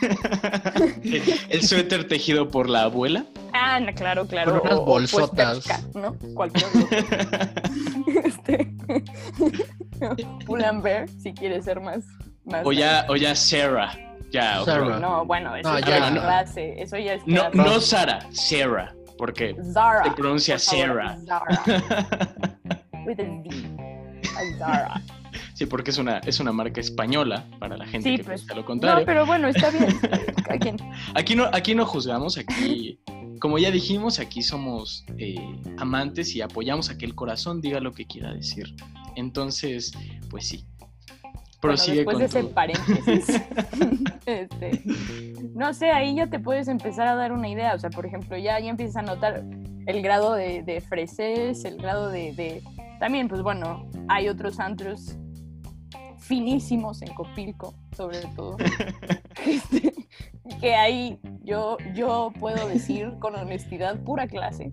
El 1.51 1.63
suéter 1.63 2.09
tejido 2.09 2.49
por 2.49 2.69
la 2.69 2.83
abuela. 2.83 3.25
Ah, 3.53 3.79
no, 3.81 3.93
claro, 3.95 4.27
claro. 4.27 4.53
Con 4.61 4.61
unas 4.63 4.73
o- 4.79 4.83
o, 4.83 4.85
pues, 4.87 5.13
bolsotas. 5.13 5.59
percha, 5.67 5.81
¿no? 5.95 6.17
Cualquier 6.35 6.67
este, 8.25 8.73
Pull&Bear, 10.47 11.09
si 11.09 11.33
quieres 11.33 11.65
ser 11.65 11.81
más... 11.81 12.05
más 12.45 12.63
O 12.67 12.73
ya, 12.73 13.07
o 13.09 13.17
ya 13.17 13.35
Sarah. 13.35 13.93
Ya, 14.31 14.63
otro- 14.63 14.75
Sarah. 14.75 14.99
No, 14.99 15.25
bueno, 15.27 15.55
eso 15.57 15.71
No, 15.71 15.79
ya, 15.81 15.87
ya, 15.87 16.09
es 16.09 16.15
no. 16.15 16.21
clase. 16.23 16.83
Eso 16.83 16.97
ya 16.99 17.15
es 17.15 17.27
No, 17.27 17.51
clase. 17.51 17.57
no 17.71 17.81
Sara, 17.81 18.19
Sarah. 18.33 18.95
Porque 19.19 19.55
Zara. 19.73 20.05
se 20.05 20.11
pronuncia 20.13 20.55
por 20.57 20.65
favor, 20.65 20.87
Sarah. 20.87 21.19
Zara. 21.27 21.63
With 23.07 23.21
a 23.21 23.25
Z. 23.25 23.51
A 24.37 24.59
Zara. 24.59 25.03
Sí, 25.55 25.67
porque 25.67 25.91
es 25.91 25.99
una, 25.99 26.19
es 26.19 26.41
una 26.41 26.53
marca 26.53 26.81
española 26.81 27.47
para 27.59 27.77
la 27.77 27.87
gente 27.87 28.11
Sí, 28.11 28.17
que 28.17 28.25
pues. 28.25 28.41
piensa 28.41 28.55
lo 28.55 28.61
No, 28.63 28.67
contrario. 28.67 29.07
pero 29.07 29.27
bueno, 29.27 29.49
está 29.49 29.71
bien. 29.71 29.87
Aquí 31.15 31.35
no, 31.35 31.45
aquí 31.53 31.75
no 31.75 31.87
juzgamos, 31.87 32.37
aquí, 32.39 33.01
como 33.41 33.59
ya 33.59 33.71
dijimos, 33.71 34.19
aquí 34.19 34.43
somos 34.43 35.05
eh, 35.19 35.35
amantes 35.79 36.35
y 36.37 36.43
apoyamos 36.43 36.91
a 36.91 36.99
que 36.99 37.05
el 37.07 37.15
corazón 37.15 37.61
diga 37.61 37.81
lo 37.81 37.93
que 37.93 38.07
quiera 38.07 38.33
decir. 38.35 38.75
Entonces, 39.17 39.93
pues 40.31 40.47
sí. 40.49 40.65
Bueno, 41.63 41.77
después 41.87 42.05
con 42.05 42.19
de 42.19 42.25
ese 42.27 42.45
paréntesis. 42.45 43.41
este, 44.27 44.83
no 45.55 45.73
sé, 45.75 45.91
ahí 45.91 46.15
ya 46.17 46.27
te 46.29 46.39
puedes 46.41 46.67
empezar 46.69 47.07
a 47.09 47.15
dar 47.15 47.33
una 47.33 47.49
idea. 47.49 47.75
O 47.75 47.79
sea, 47.79 47.91
por 47.91 48.05
ejemplo, 48.05 48.37
ya, 48.37 48.59
ya 48.61 48.69
empiezas 48.69 48.97
a 48.97 49.03
notar 49.03 49.45
el 49.87 50.03
grado 50.03 50.35
de, 50.35 50.63
de 50.63 50.81
freses, 50.81 51.65
el 51.65 51.77
grado 51.77 52.09
de, 52.09 52.33
de- 52.35 52.63
También, 53.01 53.29
pues 53.29 53.43
bueno, 53.43 53.89
hay 54.09 54.29
otros 54.29 54.59
antros 54.61 55.17
finísimos 56.23 57.02
en 57.02 57.12
Copilco, 57.14 57.75
sobre 57.97 58.19
todo. 58.37 58.57
Este, 59.47 59.93
que 60.61 60.75
ahí 60.75 61.19
yo, 61.43 61.76
yo 61.95 62.33
puedo 62.38 62.69
decir 62.69 63.12
con 63.19 63.35
honestidad, 63.35 63.99
pura 64.05 64.29
clase. 64.29 64.73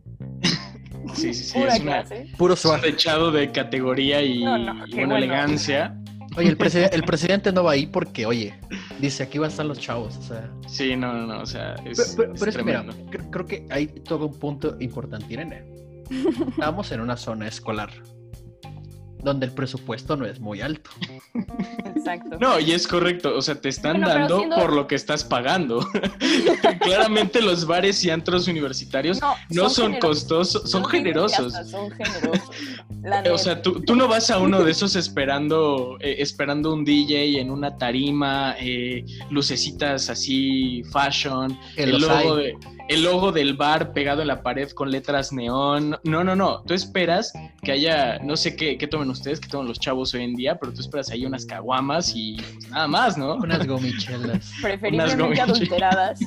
Sí, 1.16 1.34
sí, 1.34 1.46
sí, 1.46 1.58
Pura 1.58 1.76
es, 1.76 1.82
una- 1.82 1.92
clase. 2.04 2.28
Puro 2.38 2.56
swag. 2.56 2.82
techado 2.82 3.32
de 3.32 3.52
categoría 3.52 4.22
y, 4.22 4.44
No, 4.44 4.58
no, 4.58 4.86
y 4.86 4.90
qué 4.92 4.96
buena 4.98 5.14
bueno. 5.14 5.18
elegancia. 5.18 5.96
Oye, 6.38 6.50
el, 6.50 6.58
preside- 6.58 6.90
el 6.94 7.04
presidente 7.04 7.52
no 7.52 7.64
va 7.64 7.72
ahí 7.72 7.88
porque, 7.88 8.26
oye, 8.28 8.54
dice, 9.00 9.24
aquí 9.24 9.40
van 9.40 9.48
a 9.48 9.52
estar 9.52 9.66
los 9.66 9.80
chavos, 9.80 10.18
o 10.18 10.22
sea... 10.22 10.52
Sí, 10.68 10.96
no, 10.96 11.14
no, 11.14 11.26
no, 11.26 11.42
o 11.42 11.46
sea, 11.48 11.74
es, 11.86 11.98
Pero, 11.98 12.10
pero- 12.18 12.34
es 12.34 12.40
pero 12.40 12.52
es 12.52 12.58
que, 12.58 12.64
mira, 12.64 12.86
creo 13.32 13.46
que 13.48 13.66
hay 13.72 13.88
todo 13.88 14.28
un 14.28 14.38
punto 14.38 14.76
importante, 14.80 15.34
Irene. 15.34 15.64
Estamos 16.52 16.92
en 16.92 17.00
una 17.02 17.18
zona 17.18 17.48
escolar 17.48 17.90
donde 19.22 19.46
el 19.48 19.52
presupuesto 19.52 20.16
no 20.16 20.26
es 20.26 20.40
muy 20.40 20.62
alto. 20.62 20.90
Exacto. 21.96 22.38
No, 22.40 22.60
y 22.60 22.72
es 22.72 22.88
correcto, 22.88 23.36
o 23.36 23.42
sea, 23.42 23.56
te 23.60 23.70
están 23.70 23.98
Bueno, 24.02 24.08
dando 24.08 24.38
siendo- 24.40 24.56
por 24.56 24.74
lo 24.74 24.88
que 24.88 24.96
estás 24.96 25.24
pagando. 25.24 25.86
Claramente 26.82 27.42
los 27.42 27.66
bares 27.66 28.04
y 28.04 28.10
antros 28.10 28.48
universitarios 28.48 29.20
no, 29.50 29.70
son, 29.70 29.98
costosos, 30.00 30.70
son 30.70 30.86
generosos. 30.86 31.54
Son 31.70 31.92
generosos. 31.92 32.50
O 33.32 33.38
sea, 33.38 33.62
tú, 33.62 33.82
tú 33.82 33.96
no 33.96 34.08
vas 34.08 34.30
a 34.30 34.40
uno 34.40 34.64
de 34.64 34.72
esos 34.72 34.96
esperando, 34.96 35.98
eh, 36.00 36.16
esperando 36.20 36.74
un 36.74 36.84
DJ 36.84 37.40
en 37.40 37.50
una 37.50 37.78
tarima, 37.78 38.56
eh, 38.60 39.06
lucecitas 39.30 40.10
así, 40.10 40.84
fashion, 40.92 41.58
el 41.76 42.00
logo, 42.00 42.36
de, 42.36 42.58
el 42.90 43.04
logo 43.04 43.32
del 43.32 43.54
bar 43.56 43.94
pegado 43.94 44.22
en 44.22 44.28
la 44.28 44.42
pared 44.44 44.70
con 44.72 44.92
letras 44.92 45.32
neón. 45.32 45.98
No, 46.04 46.24
no, 46.24 46.36
no. 46.36 46.62
Tú 46.64 46.74
esperas 46.74 47.32
que 47.64 47.72
haya, 47.72 48.20
no 48.20 48.36
sé 48.36 48.56
qué, 48.56 48.78
qué 48.78 48.88
tomen 48.88 49.09
ustedes, 49.12 49.40
qué 49.40 49.48
toman 49.50 49.68
los 49.68 49.80
chavos 49.80 50.14
hoy 50.14 50.24
en 50.24 50.36
día, 50.36 50.56
pero 50.60 50.74
tú 50.74 50.82
esperas 50.82 51.10
ahí 51.10 51.26
unas 51.26 51.46
caguamas 51.46 52.14
y 52.16 52.38
pues, 52.54 52.70
nada 52.70 52.88
más, 52.88 53.18
¿no? 53.18 53.36
Unas 53.36 53.66
gomichelas. 53.68 54.52
Preferiblemente 54.62 55.22
gomichelas. 55.22 55.50
adulteradas. 55.50 56.20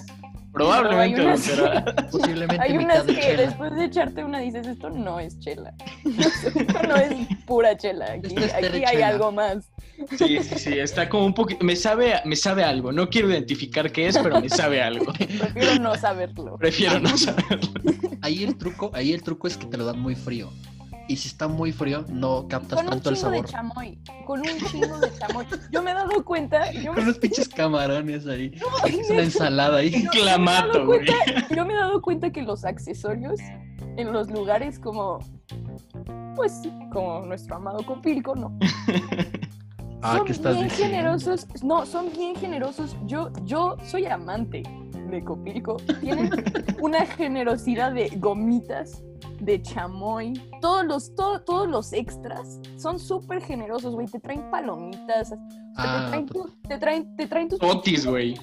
Probablemente. 0.53 1.21
Hay 1.21 1.27
unas- 1.27 1.49
adulterada. 1.49 2.09
Posiblemente 2.11 2.62
Hay 2.62 2.77
unas 2.77 3.03
que 3.05 3.15
chela. 3.21 3.43
después 3.43 3.75
de 3.75 3.85
echarte 3.87 4.23
una 4.25 4.39
dices, 4.41 4.67
esto 4.67 4.91
no 4.91 5.19
es 5.19 5.39
chela. 5.41 5.73
esto 6.05 6.51
no 6.89 6.97
es 6.97 7.27
pura 7.47 7.75
chela. 7.77 8.12
Aquí, 8.12 8.35
es 8.37 8.53
hay 8.53 8.71
chela. 8.71 9.09
algo 9.09 9.33
más. 9.33 9.71
Sí, 10.19 10.39
sí, 10.43 10.59
sí. 10.59 10.79
Está 10.79 11.09
como 11.09 11.25
un 11.25 11.33
poquito. 11.33 11.65
Me 11.65 11.75
sabe, 11.77 12.21
me 12.27 12.37
sabe 12.37 12.65
algo. 12.65 12.93
No 12.93 13.09
quiero 13.09 13.31
identificar 13.31 13.91
qué 13.93 14.09
es, 14.09 14.19
pero 14.19 14.41
me 14.43 14.49
sabe 14.51 14.83
algo. 14.83 15.12
Prefiero 15.15 15.79
no 15.81 15.95
saberlo. 15.97 16.59
Prefiero 16.59 16.99
no 17.01 17.17
saberlo. 17.17 17.69
Ahí 18.21 18.43
el 18.45 18.57
truco, 18.57 18.91
ahí 18.95 19.12
el 19.12 19.23
truco 19.23 19.47
es 19.47 19.57
que 19.57 19.67
te 19.67 19.77
lo 19.79 19.85
dan 19.87 19.99
muy 20.01 20.15
frío. 20.17 20.51
Y 21.12 21.16
si 21.16 21.28
está 21.28 21.47
muy 21.47 21.73
frío, 21.73 22.07
no 22.09 22.49
captas 22.49 22.78
Con 22.78 22.87
un 22.87 22.90
tanto 22.92 23.11
el 23.11 23.16
chingo 23.16 23.31
de 23.31 23.37
sabor. 23.37 23.50
chamoy. 23.50 23.99
Con 24.26 24.40
un 24.40 24.47
chingo 24.71 24.99
de 24.99 25.12
chamoy. 25.19 25.47
Yo 25.71 25.83
me 25.83 25.90
he 25.90 25.95
dado 25.95 26.25
cuenta. 26.25 26.73
Yo 26.73 26.90
me, 26.90 26.95
Con 26.95 27.04
unos 27.04 27.19
pinches 27.19 27.49
camarones 27.50 28.26
ahí. 28.26 28.52
Ay, 28.83 28.99
Es 28.99 29.11
una 29.11 29.23
ensalada 29.23 29.76
ahí. 29.78 29.95
Un 29.95 30.07
clamato, 30.07 30.87
güey. 30.87 31.04
yo 31.54 31.66
me 31.66 31.75
he 31.75 31.76
dado 31.76 32.00
cuenta 32.00 32.33
que 32.33 32.40
los 32.40 32.64
accesorios 32.64 33.38
en 33.99 34.11
los 34.11 34.31
lugares 34.31 34.78
como. 34.78 35.19
Pues 36.35 36.62
como 36.95 37.26
nuestro 37.26 37.57
amado 37.57 37.85
Copilco, 37.85 38.35
no. 38.35 38.59
Ah, 40.04 40.16
son 40.16 40.26
¿qué 40.26 40.33
estás 40.33 40.54
bien 40.57 40.69
diciendo? 40.69 40.97
generosos. 40.97 41.47
No, 41.62 41.87
son 41.87 42.11
bien 42.12 42.35
generosos. 42.35 42.97
Yo, 43.07 43.31
yo 43.45 43.76
soy 43.85 44.07
amante 44.07 44.64
de 45.11 45.23
Copilco. 45.23 45.76
Tienen 46.00 46.28
una 46.81 47.07
generosidad 47.07 47.92
de 47.92 48.09
gomitas, 48.16 49.00
de 49.45 49.61
chamoy. 49.61 50.35
Todos 50.61 50.85
los, 50.85 51.15
todo- 51.17 51.41
todos 51.41 51.69
los 51.69 51.93
extras 51.93 52.61
son 52.77 52.99
súper 53.01 53.43
generosos, 53.43 53.95
güey. 53.95 54.07
Te 54.07 54.21
traen 54.21 54.49
palomitas. 54.51 55.35
Ah, 55.77 56.03
te, 56.05 56.09
traen 56.11 56.27
tu- 56.27 56.51
te, 56.69 56.79
traen, 56.79 57.17
te 57.17 57.27
traen 57.27 57.49
tus 57.49 57.63
Otis, 57.63 58.07
güey. 58.07 58.35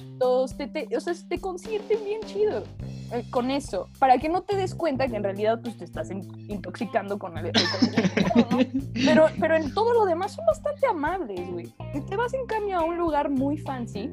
te, 0.58 0.66
te- 0.66 0.96
o 0.96 1.00
sea, 1.00 1.14
te 1.28 1.38
consienten 1.40 2.04
bien 2.04 2.20
chido 2.26 2.64
eh, 3.12 3.24
con 3.30 3.50
eso, 3.50 3.88
para 3.98 4.18
que 4.18 4.28
no 4.28 4.42
te 4.42 4.56
des 4.56 4.74
cuenta 4.74 5.06
que 5.08 5.16
en 5.16 5.22
realidad 5.24 5.60
pues, 5.62 5.76
te 5.78 5.84
estás 5.84 6.10
in- 6.10 6.28
intoxicando 6.50 7.18
con 7.18 7.38
el, 7.38 7.46
¿no? 7.46 8.58
pero, 9.06 9.26
pero 9.40 9.56
en 9.56 9.72
todo 9.72 9.92
lo 9.94 10.04
demás 10.04 10.32
son 10.32 10.44
bastante 10.46 10.86
amables, 10.86 11.50
güey. 11.50 11.72
Si 11.94 12.00
te 12.02 12.16
vas 12.16 12.34
en 12.34 12.44
cambio 12.46 12.78
a 12.78 12.84
un 12.84 12.98
lugar 12.98 13.30
muy 13.30 13.56
fancy, 13.58 14.10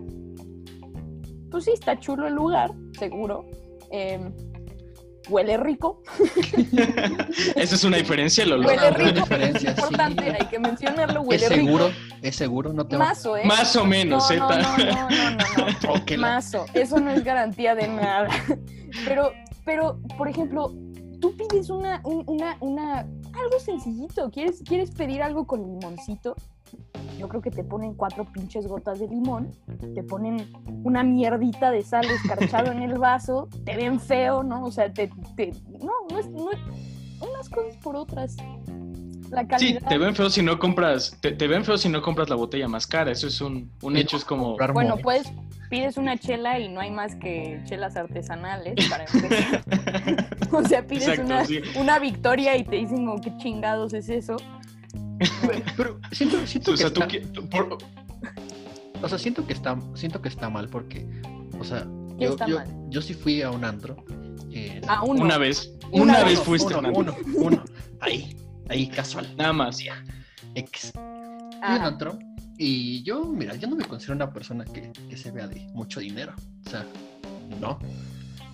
pues 1.51 1.65
sí, 1.65 1.71
está 1.73 1.99
chulo 1.99 2.27
el 2.27 2.33
lugar, 2.35 2.71
seguro. 2.97 3.45
em, 3.91 4.31
huele 5.29 5.57
rico. 5.57 6.01
Esa 7.55 7.75
es 7.75 7.83
una 7.83 7.97
diferencia, 7.97 8.45
lo 8.45 8.57
Huele 8.57 8.73
Una 8.73 8.89
rico, 8.91 9.35
es 9.35 9.63
importante, 9.63 10.23
sí. 10.23 10.29
hay 10.39 10.47
que 10.47 10.59
mencionarlo, 10.59 11.21
huele 11.21 11.43
¿Es 11.45 11.49
seguro? 11.51 11.87
rico. 11.87 11.99
¿Es 12.21 12.35
seguro? 12.35 12.73
No 12.73 12.87
te 12.87 12.97
va 12.97 13.05
Mazo, 13.05 13.37
¿eh? 13.37 13.45
Más 13.45 13.75
o 13.75 13.85
menos, 13.85 14.29
no, 14.29 14.35
¿eh? 14.35 14.39
no, 14.39 14.49
no, 14.49 14.77
no, 14.77 15.09
no, 15.09 15.97
no, 16.17 16.17
Mazo, 16.17 16.65
eso 16.73 16.99
no 16.99 17.11
es 17.11 17.23
garantía 17.23 17.75
de 17.75 17.87
nada. 17.87 18.27
Pero, 19.05 19.31
pero, 19.65 19.99
por 20.17 20.29
ejemplo, 20.29 20.73
tú 21.19 21.35
pides 21.35 21.69
una, 21.69 21.99
un- 22.05 22.23
una, 22.25 22.55
una, 22.61 22.99
algo 23.01 23.59
sencillito, 23.63 24.31
¿quieres, 24.31 24.63
quieres 24.65 24.91
pedir 24.91 25.21
algo 25.21 25.45
con 25.45 25.61
limoncito? 25.61 26.35
Yo 27.17 27.27
creo 27.27 27.41
que 27.41 27.49
te 27.51 27.63
ponen 27.63 27.95
cuatro 27.95 28.25
pinches 28.31 28.67
gotas 28.67 28.99
de 28.99 29.07
limón, 29.07 29.51
te 29.95 30.03
ponen 30.03 30.47
una 30.83 31.03
mierdita 31.03 31.71
de 31.71 31.81
sal 31.81 32.05
escarchado 32.05 32.71
en 32.71 32.81
el 32.83 32.93
vaso, 32.99 33.49
te 33.65 33.75
ven 33.75 33.99
feo, 33.99 34.43
¿no? 34.43 34.63
O 34.65 34.71
sea, 34.71 34.93
te, 34.93 35.09
te- 35.35 35.51
no, 35.79 35.91
no 36.11 36.19
es, 36.19 36.29
no 36.29 36.51
es- 36.51 36.59
unas 37.19 37.49
cosas 37.49 37.75
por 37.81 37.95
otras. 37.95 38.35
La 39.31 39.41
Sí, 39.41 39.47
calidad. 39.47 39.81
te 39.89 39.97
ven 39.97 40.15
feo 40.15 40.29
si 40.29 40.41
no 40.43 40.57
compras, 40.59 41.17
te, 41.19 41.31
te 41.31 41.47
ven 41.47 41.65
feo 41.65 41.77
si 41.77 41.89
no 41.89 42.01
compras 42.01 42.29
la 42.29 42.35
botella 42.35 42.67
más 42.67 42.85
cara. 42.87 43.11
Eso 43.11 43.27
es 43.27 43.41
un, 43.41 43.71
un 43.81 43.95
Sí, 43.95 43.99
hecho, 44.01 44.15
es 44.17 44.23
como. 44.23 44.55
Bueno, 44.73 44.97
pues 44.97 45.33
pides 45.69 45.97
una 45.97 46.15
chela 46.17 46.59
y 46.59 46.69
no 46.69 46.79
hay 46.79 46.91
más 46.91 47.15
que 47.15 47.59
chelas 47.65 47.97
artesanales 47.97 48.75
para 48.87 49.05
empezar. 49.11 49.63
O 50.53 50.63
sea, 50.63 50.85
pides 50.87 51.09
Exacto, 51.09 51.25
una, 51.25 51.43
sí. 51.45 51.59
una 51.77 51.99
victoria 51.99 52.55
y 52.55 52.63
te 52.63 52.77
dicen 52.77 53.05
como 53.05 53.19
qué 53.19 53.35
chingados 53.37 53.93
es 53.93 54.07
eso. 54.07 54.37
Pero 55.75 55.99
siento, 56.11 56.45
siento 56.45 56.71
O 56.71 56.75
que 57.07 57.21
tú 57.21 57.41
está, 57.43 57.49
por- 57.49 57.77
o 59.01 59.09
sea, 59.09 59.17
siento 59.17 59.45
que 59.45 59.53
está, 59.53 59.77
siento 59.95 60.21
que 60.21 60.29
está 60.29 60.49
mal 60.49 60.69
porque, 60.69 61.07
o 61.59 61.63
sea, 61.63 61.87
¿Qué 62.17 62.25
yo, 62.25 62.35
yo, 62.47 62.57
yo 62.89 63.01
sí 63.01 63.13
fui 63.13 63.41
a 63.41 63.51
un 63.51 63.63
antro. 63.63 64.03
eh, 64.51 64.81
A 64.87 65.03
uno. 65.03 65.21
una 65.23 65.37
vez, 65.37 65.71
Una 65.91 66.03
una, 66.03 66.13
vez. 66.23 66.25
vez 66.25 66.39
fuiste 66.41 66.75
uno, 66.75 66.87
a 66.87 66.91
un 66.91 66.97
uno, 66.97 67.11
antro. 67.15 67.33
uno, 67.35 67.63
ahí, 67.99 68.35
ahí 68.69 68.87
casual. 68.87 69.33
Nada 69.37 69.53
más. 69.53 69.79
X. 70.55 70.91
Fui 70.93 71.01
a 71.61 71.75
un 71.75 71.81
antro 71.83 72.17
y 72.57 73.03
yo, 73.03 73.23
mira, 73.25 73.55
yo 73.55 73.67
no 73.67 73.75
me 73.75 73.85
considero 73.85 74.15
una 74.15 74.33
persona 74.33 74.65
que, 74.65 74.91
que 75.09 75.15
se 75.17 75.29
vea 75.31 75.47
de 75.47 75.67
mucho 75.73 75.99
dinero. 75.99 76.33
O 76.65 76.69
sea, 76.69 76.83
no. 77.61 77.77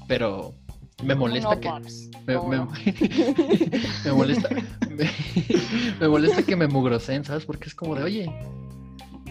Pero 0.09 0.53
me 1.03 1.15
molesta 1.15 1.55
No, 1.55 1.59
que. 1.61 1.69
Me, 2.25 2.35
¿Cómo 2.35 2.49
me- 4.05 4.11
molesta. 4.11 4.49
Me, 4.89 5.09
me 5.99 6.07
molesta 6.07 6.43
que 6.43 6.55
me 6.55 6.67
mugrosen, 6.67 7.23
¿sabes? 7.25 7.45
Porque 7.45 7.67
es 7.67 7.75
como 7.75 7.95
de, 7.95 8.03
oye, 8.03 8.31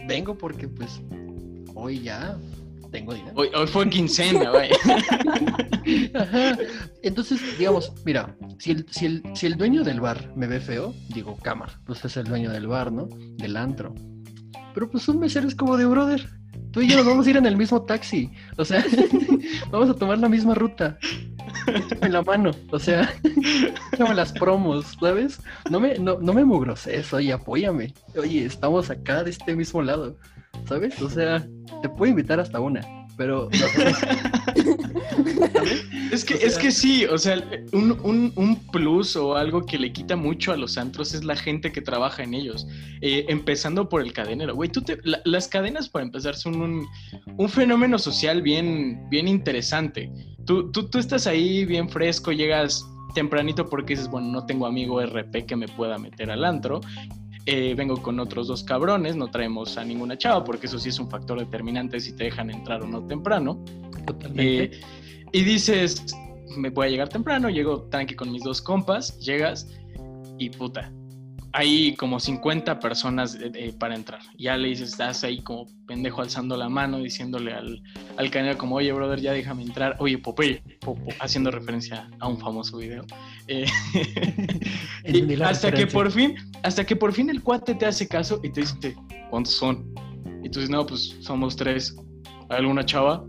vengo 0.06 0.36
porque 0.36 0.68
pues 0.68 1.00
hoy 1.74 2.00
ya 2.00 2.36
tengo 2.90 3.14
dinero. 3.14 3.32
Hoy, 3.36 3.48
hoy 3.54 3.66
fue 3.66 3.88
quincena, 3.88 4.50
vaya. 4.50 4.76
Ajá. 6.14 6.58
Entonces, 7.02 7.40
digamos, 7.58 7.92
mira, 8.04 8.36
si 8.58 8.72
el, 8.72 8.86
si, 8.90 9.06
el, 9.06 9.22
si 9.34 9.46
el 9.46 9.56
dueño 9.56 9.82
del 9.82 10.00
bar 10.00 10.32
me 10.36 10.46
ve 10.46 10.60
feo, 10.60 10.94
digo, 11.14 11.36
cámara, 11.42 11.80
pues 11.86 12.04
es 12.04 12.16
el 12.16 12.24
dueño 12.24 12.50
del 12.50 12.66
bar, 12.66 12.92
¿no? 12.92 13.08
Del 13.38 13.56
antro. 13.56 13.94
Pero 14.74 14.90
pues 14.90 15.08
un 15.08 15.18
mesero 15.18 15.48
es 15.48 15.54
como 15.54 15.76
de 15.76 15.86
brother. 15.86 16.28
Tú 16.70 16.80
y 16.80 16.88
yo 16.88 16.96
nos 16.96 17.06
vamos 17.06 17.26
a 17.26 17.30
ir 17.30 17.36
en 17.36 17.46
el 17.46 17.56
mismo 17.56 17.82
taxi. 17.82 18.30
O 18.56 18.64
sea, 18.64 18.84
vamos 19.70 19.90
a 19.90 19.94
tomar 19.94 20.18
la 20.18 20.28
misma 20.28 20.54
ruta. 20.54 20.98
En 22.00 22.12
la 22.12 22.22
mano. 22.22 22.50
O 22.70 22.78
sea, 22.78 23.12
échame 23.92 24.14
las 24.14 24.32
promos, 24.32 24.96
¿sabes? 25.00 25.40
No 25.70 25.80
me, 25.80 25.98
no, 25.98 26.18
no 26.20 26.32
me 26.32 26.44
mugroses, 26.44 27.12
oye, 27.12 27.32
apóyame. 27.32 27.94
Oye, 28.16 28.44
estamos 28.44 28.90
acá 28.90 29.22
de 29.24 29.30
este 29.30 29.54
mismo 29.54 29.82
lado. 29.82 30.16
¿Sabes? 30.66 31.00
O 31.02 31.08
sea, 31.08 31.46
te 31.80 31.88
puedo 31.88 32.10
invitar 32.10 32.38
hasta 32.40 32.60
una. 32.60 32.80
Pero 33.16 33.48
Es 36.12 36.24
que, 36.26 36.34
O 36.34 36.38
sea- 36.38 36.46
es 36.48 36.58
que 36.58 36.70
sí, 36.70 37.04
o 37.06 37.16
sea, 37.16 37.42
un, 37.72 37.92
un- 38.02 38.32
un 38.36 38.56
plus 38.70 39.16
o 39.16 39.34
algo 39.36 39.64
que 39.64 39.78
le 39.78 39.92
quita 39.92 40.14
mucho 40.14 40.52
a 40.52 40.56
los 40.58 40.76
antros 40.76 41.14
es 41.14 41.24
la 41.24 41.36
gente 41.36 41.72
que 41.72 41.80
trabaja 41.80 42.22
en 42.22 42.34
ellos. 42.34 42.66
Eh, 43.00 43.24
empezando 43.28 43.88
por 43.88 44.02
el 44.02 44.12
cadenero. 44.12 44.54
Güey, 44.54 44.68
tú 44.70 44.82
te- 44.82 44.98
la- 45.04 45.22
las 45.24 45.48
cadenas, 45.48 45.88
para 45.88 46.04
empezar, 46.04 46.34
son 46.36 46.60
un, 46.60 46.86
un 47.38 47.48
fenómeno 47.48 47.98
social 47.98 48.42
bien, 48.42 49.08
bien 49.08 49.26
interesante. 49.26 50.10
Tú, 50.44 50.70
tú, 50.70 50.88
tú 50.90 50.98
estás 50.98 51.26
ahí 51.26 51.64
bien 51.64 51.88
fresco, 51.88 52.30
llegas 52.32 52.84
tempranito 53.14 53.68
porque 53.68 53.94
dices, 53.94 54.08
bueno, 54.08 54.28
no 54.28 54.44
tengo 54.46 54.66
amigo 54.66 55.00
RP 55.00 55.46
que 55.46 55.56
me 55.56 55.68
pueda 55.68 55.96
meter 55.98 56.30
al 56.30 56.44
antro. 56.44 56.80
Eh, 57.46 57.74
vengo 57.76 58.00
con 58.00 58.20
otros 58.20 58.46
dos 58.46 58.62
cabrones, 58.62 59.16
no 59.16 59.28
traemos 59.28 59.76
a 59.76 59.84
ninguna 59.84 60.16
chava 60.16 60.44
porque 60.44 60.66
eso 60.66 60.78
sí 60.78 60.90
es 60.90 60.98
un 61.00 61.10
factor 61.10 61.40
determinante 61.40 61.98
si 61.98 62.12
te 62.14 62.24
dejan 62.24 62.50
entrar 62.50 62.82
o 62.82 62.86
no 62.86 63.04
temprano. 63.06 63.62
totalmente. 64.06 64.64
Eh, 64.64 64.80
y 65.32 65.42
dices, 65.42 66.04
me 66.56 66.70
voy 66.70 66.86
a 66.86 66.90
llegar 66.90 67.08
temprano, 67.08 67.50
llego 67.50 67.82
tranqui 67.84 68.14
con 68.14 68.30
mis 68.30 68.44
dos 68.44 68.62
compas, 68.62 69.18
llegas 69.18 69.68
y 70.38 70.50
puta, 70.50 70.92
hay 71.52 71.94
como 71.96 72.18
50 72.18 72.80
personas 72.80 73.34
eh, 73.34 73.52
eh, 73.54 73.74
para 73.78 73.94
entrar. 73.94 74.20
Ya 74.38 74.56
le 74.56 74.68
dices, 74.68 74.90
estás 74.90 75.22
ahí 75.24 75.42
como 75.42 75.66
pendejo 75.86 76.22
alzando 76.22 76.56
la 76.56 76.68
mano, 76.68 76.98
diciéndole 76.98 77.52
al, 77.52 77.82
al 78.16 78.30
canal 78.30 78.56
como, 78.56 78.76
oye, 78.76 78.92
brother, 78.92 79.20
ya 79.20 79.32
déjame 79.32 79.62
entrar. 79.62 79.96
Oye, 79.98 80.18
Popeye, 80.18 80.62
Popo, 80.80 81.12
haciendo 81.20 81.50
referencia 81.50 82.08
a 82.20 82.28
un 82.28 82.38
famoso 82.38 82.78
video. 82.78 83.04
Eh, 83.48 83.66
y 85.04 85.42
hasta 85.42 85.72
que 85.72 85.86
por 85.86 86.10
fin, 86.10 86.36
hasta 86.62 86.84
que 86.84 86.96
por 86.96 87.12
fin 87.12 87.28
el 87.28 87.42
cuate 87.42 87.74
te 87.74 87.86
hace 87.86 88.08
caso 88.08 88.40
y 88.42 88.50
te 88.50 88.62
dice, 88.62 88.96
¿cuántos 89.30 89.54
son? 89.54 89.92
Y 90.42 90.48
tú 90.48 90.60
dices, 90.60 90.70
no, 90.70 90.86
pues 90.86 91.16
somos 91.20 91.54
tres. 91.56 91.94
¿Hay 92.48 92.58
alguna 92.58 92.84
chava? 92.84 93.24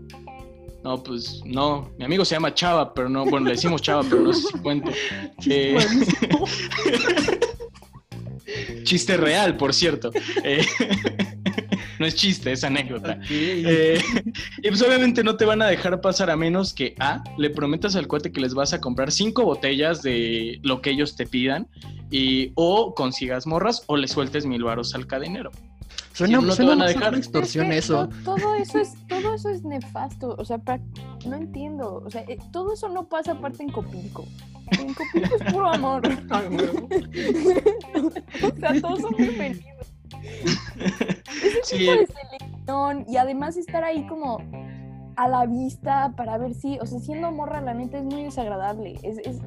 No, 0.82 1.02
pues 1.02 1.40
no. 1.46 1.90
Mi 1.98 2.04
amigo 2.04 2.26
se 2.26 2.34
llama 2.34 2.52
Chava, 2.52 2.92
pero 2.92 3.08
no, 3.08 3.24
bueno, 3.24 3.46
le 3.46 3.52
decimos 3.52 3.80
Chava, 3.80 4.02
pero 4.02 4.20
no 4.20 4.32
sé 4.32 4.48
si 4.48 4.58
cuente. 4.58 4.92
Eh, 5.46 5.78
chiste 8.84 9.16
real, 9.16 9.56
por 9.56 9.74
cierto. 9.74 10.10
Eh, 10.44 10.64
no 11.98 12.06
es 12.06 12.14
chiste, 12.14 12.52
es 12.52 12.64
anécdota. 12.64 13.18
Eh, 13.30 13.98
y 14.62 14.68
pues 14.68 14.82
obviamente 14.82 15.22
no 15.24 15.36
te 15.36 15.44
van 15.44 15.62
a 15.62 15.66
dejar 15.66 16.00
pasar 16.00 16.30
a 16.30 16.36
menos 16.36 16.72
que 16.74 16.94
A, 16.98 17.22
le 17.38 17.50
prometas 17.50 17.96
al 17.96 18.06
cuate 18.08 18.32
que 18.32 18.40
les 18.40 18.54
vas 18.54 18.72
a 18.72 18.80
comprar 18.80 19.10
cinco 19.12 19.44
botellas 19.44 20.02
de 20.02 20.60
lo 20.62 20.80
que 20.82 20.90
ellos 20.90 21.16
te 21.16 21.26
pidan 21.26 21.66
y 22.10 22.52
o 22.54 22.94
consigas 22.94 23.46
morras 23.46 23.82
o 23.86 23.96
le 23.96 24.08
sueltes 24.08 24.46
mil 24.46 24.62
varos 24.64 24.94
al 24.94 25.06
cadenero. 25.06 25.50
Suena, 26.12 26.38
no 26.40 26.46
te 26.50 26.54
suena 26.56 26.70
van 26.72 26.82
a 26.82 26.86
dejar. 26.86 27.14
extorsión 27.16 27.66
Es 27.66 27.70
que 27.72 27.78
eso. 27.78 28.08
to- 28.08 28.36
Todo 28.36 28.54
eso 28.54 28.78
es, 28.78 28.92
todo 29.08 29.34
eso 29.34 29.48
es 29.50 29.64
nefasto. 29.64 30.36
O 30.38 30.44
sea, 30.44 30.60
no 31.26 31.34
entiendo. 31.36 32.02
O 32.06 32.10
sea, 32.10 32.22
eh, 32.28 32.38
todo 32.52 32.72
eso 32.72 32.88
no 32.88 33.08
pasa 33.08 33.32
aparte 33.32 33.64
en 33.64 33.70
Copilco. 33.70 34.24
En 34.78 34.94
Copilco 34.94 35.36
es 35.36 35.52
puro 35.52 35.68
amor. 35.68 36.02
o 38.42 38.56
sea, 38.58 38.80
todos 38.80 39.00
son 39.00 39.16
bienvenidos. 39.16 39.92
Ese 41.42 41.60
Sí, 41.64 41.78
tipo 41.78 41.92
de 41.92 42.06
selección 42.06 43.04
y 43.08 43.16
además 43.16 43.56
estar 43.56 43.84
ahí 43.84 44.06
como 44.06 44.38
a 45.16 45.28
la 45.28 45.46
vista 45.46 46.12
para 46.16 46.38
ver 46.38 46.54
si, 46.54 46.78
o 46.80 46.86
sea, 46.86 46.98
siendo 46.98 47.30
morra, 47.30 47.60
la 47.60 47.72
neta 47.74 47.98
es 47.98 48.04
muy 48.04 48.24
desagradable. 48.24 48.98
Es, 49.02 49.18
es- 49.18 49.40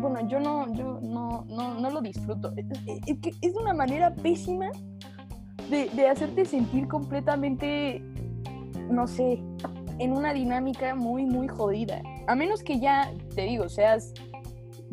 bueno, 0.00 0.26
yo 0.28 0.40
no, 0.40 0.72
yo 0.74 0.98
no, 1.02 1.44
no, 1.48 1.74
no 1.74 1.90
lo 1.90 2.00
disfruto. 2.00 2.52
Es, 2.56 2.66
es- 2.86 3.00
es 3.06 3.18
que 3.18 3.34
es 3.42 3.54
una 3.54 3.74
manera 3.74 4.14
pésima 4.14 4.70
de, 5.68 5.90
de 5.90 6.08
hacerte 6.08 6.44
sentir 6.46 6.88
completamente, 6.88 8.02
no 8.88 9.06
sé, 9.06 9.42
en 9.98 10.12
una 10.12 10.32
dinámica 10.32 10.94
muy, 10.94 11.26
muy 11.26 11.48
jodida. 11.48 12.00
A 12.26 12.34
menos 12.34 12.62
que 12.62 12.80
ya, 12.80 13.12
te 13.34 13.42
digo, 13.42 13.68
seas 13.68 14.14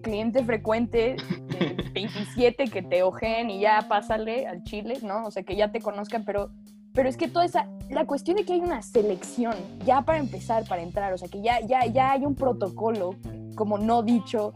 cliente 0.08 0.42
frecuente 0.42 1.18
de 1.50 1.90
27 1.94 2.66
que 2.66 2.82
te 2.82 3.04
ojeen 3.04 3.50
y 3.50 3.60
ya 3.60 3.88
pásale 3.90 4.48
al 4.48 4.64
chile, 4.64 5.00
¿no? 5.04 5.26
O 5.26 5.32
sea, 5.32 5.44
que 5.44 5.58
ya 5.58 5.70
te 5.70 5.82
conozcan, 5.82 6.24
pero, 6.24 6.50
pero 6.94 7.10
es 7.10 7.18
que 7.18 7.28
toda 7.28 7.44
esa, 7.44 7.68
la 7.90 8.06
cuestión 8.06 8.38
de 8.38 8.46
que 8.46 8.54
hay 8.54 8.62
una 8.62 8.82
selección, 8.82 9.54
ya 9.86 10.04
para 10.04 10.20
empezar, 10.20 10.64
para 10.66 10.82
entrar, 10.82 11.12
o 11.12 11.18
sea, 11.18 11.28
que 11.28 11.42
ya, 11.42 11.60
ya, 11.60 11.86
ya 11.88 12.12
hay 12.12 12.26
un 12.26 12.36
protocolo, 12.36 13.16
como 13.56 13.78
no 13.78 14.02
dicho, 14.02 14.54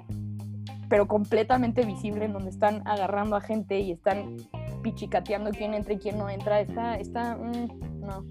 pero 0.88 1.06
completamente 1.06 1.84
visible, 1.84 2.26
en 2.26 2.34
donde 2.34 2.50
están 2.50 2.82
agarrando 2.88 3.36
a 3.36 3.42
gente 3.42 3.78
y 3.82 3.92
están 3.92 4.38
pichicateando 4.82 5.52
quién 5.52 5.74
entra 5.74 5.94
y 5.94 5.98
quién 5.98 6.18
no 6.18 6.30
entra, 6.30 6.62
está, 6.62 6.96
está, 6.96 7.36
mm, 7.36 8.00
no. 8.00 8.24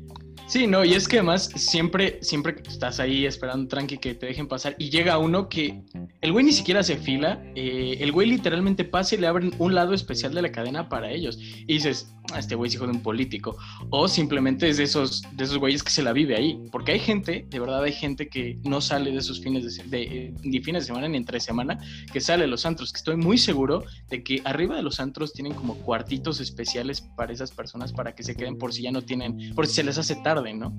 Sí, 0.50 0.66
no, 0.66 0.84
y 0.84 0.94
es 0.94 1.06
que 1.06 1.18
además 1.18 1.48
siempre, 1.54 2.18
siempre 2.22 2.56
estás 2.66 2.98
ahí 2.98 3.24
esperando 3.24 3.68
tranqui 3.68 3.98
que 3.98 4.16
te 4.16 4.26
dejen 4.26 4.48
pasar 4.48 4.74
y 4.80 4.90
llega 4.90 5.16
uno 5.16 5.48
que 5.48 5.80
el 6.20 6.32
güey 6.32 6.44
ni 6.44 6.50
siquiera 6.50 6.82
se 6.82 6.96
fila, 6.96 7.40
eh, 7.54 7.98
el 8.00 8.10
güey 8.10 8.28
literalmente 8.28 8.84
pasa 8.84 9.14
y 9.14 9.18
le 9.18 9.28
abren 9.28 9.54
un 9.58 9.76
lado 9.76 9.94
especial 9.94 10.34
de 10.34 10.42
la 10.42 10.50
cadena 10.50 10.88
para 10.88 11.12
ellos. 11.12 11.38
Y 11.40 11.74
dices, 11.74 12.12
"Ah, 12.19 12.19
este 12.38 12.54
güey 12.54 12.68
es 12.68 12.74
hijo 12.74 12.86
de 12.86 12.92
un 12.92 13.02
político. 13.02 13.56
O 13.90 14.08
simplemente 14.08 14.68
es 14.68 14.76
de 14.76 14.84
esos, 14.84 15.22
de 15.32 15.44
esos 15.44 15.58
güeyes 15.58 15.82
que 15.82 15.90
se 15.90 16.02
la 16.02 16.12
vive 16.12 16.36
ahí. 16.36 16.62
Porque 16.70 16.92
hay 16.92 16.98
gente, 16.98 17.46
de 17.48 17.58
verdad 17.58 17.82
hay 17.82 17.92
gente 17.92 18.28
que 18.28 18.58
no 18.64 18.80
sale 18.80 19.10
de 19.10 19.18
esos 19.18 19.40
fines 19.40 19.76
de, 19.76 19.84
de, 19.84 20.34
ni 20.42 20.60
fines 20.60 20.84
de 20.84 20.86
semana 20.88 21.08
ni 21.08 21.16
entre 21.16 21.40
semana, 21.40 21.78
que 22.12 22.20
sale 22.20 22.42
de 22.42 22.48
los 22.48 22.66
antros. 22.66 22.92
Que 22.92 22.98
estoy 22.98 23.16
muy 23.16 23.38
seguro 23.38 23.84
de 24.08 24.22
que 24.22 24.42
arriba 24.44 24.76
de 24.76 24.82
los 24.82 25.00
antros 25.00 25.32
tienen 25.32 25.54
como 25.54 25.74
cuartitos 25.76 26.40
especiales 26.40 27.00
para 27.16 27.32
esas 27.32 27.50
personas 27.50 27.92
para 27.92 28.14
que 28.14 28.22
se 28.22 28.34
queden 28.34 28.58
por 28.58 28.72
si 28.72 28.82
ya 28.82 28.92
no 28.92 29.02
tienen, 29.02 29.54
por 29.54 29.66
si 29.66 29.74
se 29.74 29.84
les 29.84 29.98
hace 29.98 30.16
tarde, 30.16 30.54
¿no? 30.54 30.74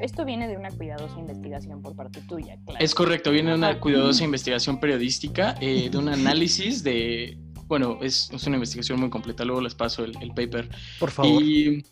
esto 0.00 0.24
viene 0.24 0.48
de 0.48 0.56
una 0.56 0.70
cuidadosa 0.70 1.18
investigación 1.18 1.80
por 1.80 1.94
parte 1.94 2.20
tuya, 2.22 2.58
claro. 2.64 2.84
Es 2.84 2.94
correcto, 2.94 3.30
viene 3.30 3.50
de 3.50 3.56
una 3.56 3.78
cuidadosa 3.78 4.24
investigación 4.24 4.80
periodística, 4.80 5.54
eh, 5.60 5.88
de 5.90 5.98
un 5.98 6.08
análisis 6.08 6.82
de, 6.82 7.38
bueno, 7.66 7.98
es, 8.02 8.30
es 8.32 8.46
una 8.46 8.56
investigación 8.56 9.00
muy 9.00 9.10
completa, 9.10 9.44
luego 9.44 9.60
les 9.60 9.74
paso 9.74 10.04
el, 10.04 10.16
el 10.20 10.30
paper. 10.34 10.68
Por 10.98 11.10
favor. 11.10 11.42
Y, 11.42 11.84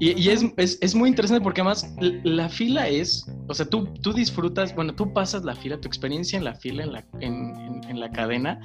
y- 0.00 0.20
y 0.20 0.28
es, 0.30 0.44
es- 0.56 0.78
es 0.80 0.94
muy 0.94 1.08
interesante 1.08 1.42
porque 1.42 1.60
además 1.60 1.94
la 2.00 2.48
fila 2.48 2.88
es, 2.88 3.26
o 3.48 3.54
sea, 3.54 3.66
tú, 3.66 3.84
tú 4.02 4.12
disfrutas, 4.12 4.74
bueno, 4.74 4.94
tú 4.94 5.12
pasas 5.12 5.44
la 5.44 5.54
fila, 5.54 5.80
tu 5.80 5.86
experiencia 5.88 6.36
en 6.36 6.44
la 6.44 6.54
fila, 6.54 6.82
en 6.84 6.92
la, 6.92 7.04
en, 7.20 7.34
en- 7.56 7.84
en 7.88 8.00
la 8.00 8.10
cadena, 8.10 8.60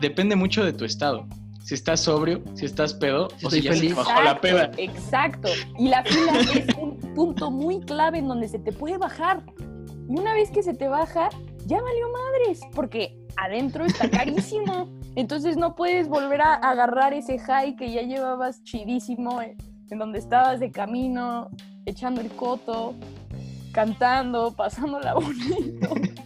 depende 0.00 0.36
mucho 0.36 0.64
de 0.64 0.72
tu 0.72 0.84
estado. 0.84 1.26
Si 1.62 1.72
estás 1.72 2.00
sobrio, 2.00 2.42
si 2.54 2.66
estás 2.66 2.92
pedo, 2.92 3.28
Si 3.38 3.46
o 3.46 3.50
si 3.50 3.62
ya 3.62 3.72
se 3.72 3.76
te 3.78 3.80
feliz. 3.84 3.96
bajó 3.96 4.22
la 4.22 4.38
peda. 4.38 4.70
Exacto. 4.76 5.48
Y 5.78 5.88
la 5.88 6.04
fila 6.04 6.38
es 6.54 6.66
un 6.76 6.98
punto 7.14 7.50
muy 7.50 7.80
clave 7.80 8.18
en 8.18 8.28
donde 8.28 8.48
se 8.48 8.58
te 8.58 8.70
puede 8.70 8.98
bajar. 8.98 9.42
Y 10.06 10.18
una 10.20 10.34
vez 10.34 10.50
que 10.50 10.62
se 10.62 10.74
te 10.74 10.88
baja, 10.88 11.30
ya 11.66 11.80
valió 11.80 12.06
madres, 12.12 12.60
porque 12.74 13.16
adentro 13.38 13.86
está 13.86 14.10
carísimo. 14.10 14.92
Entonces 15.16 15.56
no 15.56 15.74
puedes 15.74 16.08
volver 16.08 16.40
a 16.42 16.54
agarrar 16.54 17.14
ese 17.14 17.38
high 17.38 17.76
que 17.76 17.92
ya 17.92 18.02
llevabas 18.02 18.62
chidísimo, 18.64 19.40
eh, 19.40 19.56
en 19.90 19.98
donde 19.98 20.18
estabas 20.18 20.58
de 20.58 20.72
camino, 20.72 21.50
echando 21.86 22.20
el 22.20 22.30
coto, 22.30 22.94
cantando, 23.72 24.52
pasándola 24.56 25.14
bonito. 25.14 25.94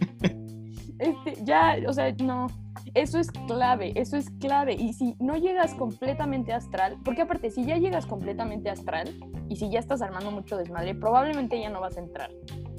Este, 0.99 1.41
ya, 1.45 1.77
o 1.87 1.93
sea, 1.93 2.13
no. 2.21 2.47
Eso 2.93 3.19
es 3.19 3.31
clave, 3.31 3.93
eso 3.95 4.17
es 4.17 4.29
clave. 4.31 4.73
Y 4.73 4.91
si 4.91 5.15
no 5.19 5.37
llegas 5.37 5.73
completamente 5.73 6.51
astral, 6.51 6.97
porque 7.05 7.21
aparte, 7.21 7.51
si 7.51 7.63
ya 7.63 7.77
llegas 7.77 8.05
completamente 8.05 8.69
astral 8.69 9.07
y 9.47 9.55
si 9.55 9.69
ya 9.69 9.79
estás 9.79 10.01
armando 10.01 10.29
mucho 10.29 10.57
desmadre, 10.57 10.93
probablemente 10.95 11.57
ya 11.57 11.69
no 11.69 11.79
vas 11.79 11.95
a 11.95 12.01
entrar, 12.01 12.31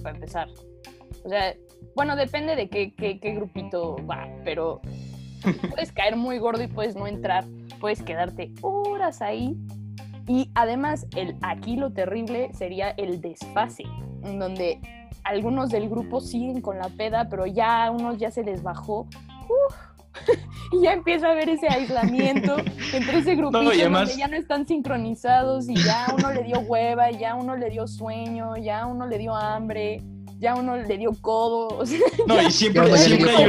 para 0.02 0.14
empezar. 0.14 0.48
O 1.24 1.30
sea, 1.30 1.54
bueno, 1.96 2.14
depende 2.14 2.56
de 2.56 2.68
qué, 2.68 2.94
qué, 2.94 3.18
qué 3.20 3.32
grupito 3.32 3.96
va, 4.06 4.28
pero 4.44 4.82
puedes 5.70 5.92
caer 5.92 6.16
muy 6.16 6.38
gordo 6.38 6.62
y 6.62 6.66
puedes 6.68 6.96
no 6.96 7.06
entrar, 7.06 7.44
puedes 7.80 8.02
quedarte 8.02 8.52
horas 8.62 9.22
ahí. 9.22 9.56
Y 10.26 10.50
además, 10.54 11.06
el, 11.16 11.36
aquí 11.42 11.76
lo 11.76 11.92
terrible 11.92 12.50
sería 12.52 12.90
el 12.90 13.20
desfase, 13.20 13.84
en 14.22 14.38
donde 14.38 14.80
algunos 15.24 15.70
del 15.70 15.88
grupo 15.88 16.20
siguen 16.20 16.60
con 16.60 16.78
la 16.78 16.88
peda, 16.88 17.28
pero 17.28 17.46
ya 17.46 17.86
a 17.86 17.90
unos 17.90 18.18
ya 18.18 18.30
se 18.30 18.44
les 18.44 18.62
bajó. 18.62 19.08
Uf, 19.48 19.76
y 20.72 20.82
ya 20.82 20.92
empieza 20.92 21.28
a 21.28 21.32
haber 21.32 21.48
ese 21.48 21.68
aislamiento 21.68 22.56
entre 22.92 23.18
ese 23.18 23.34
grupito 23.34 23.62
No, 23.62 23.70
además- 23.70 24.08
donde 24.08 24.20
ya 24.20 24.28
no 24.28 24.36
están 24.36 24.66
sincronizados 24.66 25.68
y 25.68 25.74
ya 25.76 26.06
uno 26.16 26.32
le 26.32 26.42
dio 26.44 26.60
hueva, 26.60 27.10
ya 27.10 27.34
uno 27.34 27.56
le 27.56 27.70
dio 27.70 27.86
sueño, 27.86 28.56
ya 28.56 28.86
uno 28.86 29.06
le 29.06 29.18
dio 29.18 29.34
hambre, 29.34 30.02
ya 30.38 30.54
uno 30.54 30.76
le 30.76 30.98
dio 30.98 31.10
codo. 31.20 31.68
O 31.78 31.86
sea, 31.86 31.98
No, 32.26 32.40
y 32.40 32.50
siempre, 32.50 32.82
hay 32.82 33.46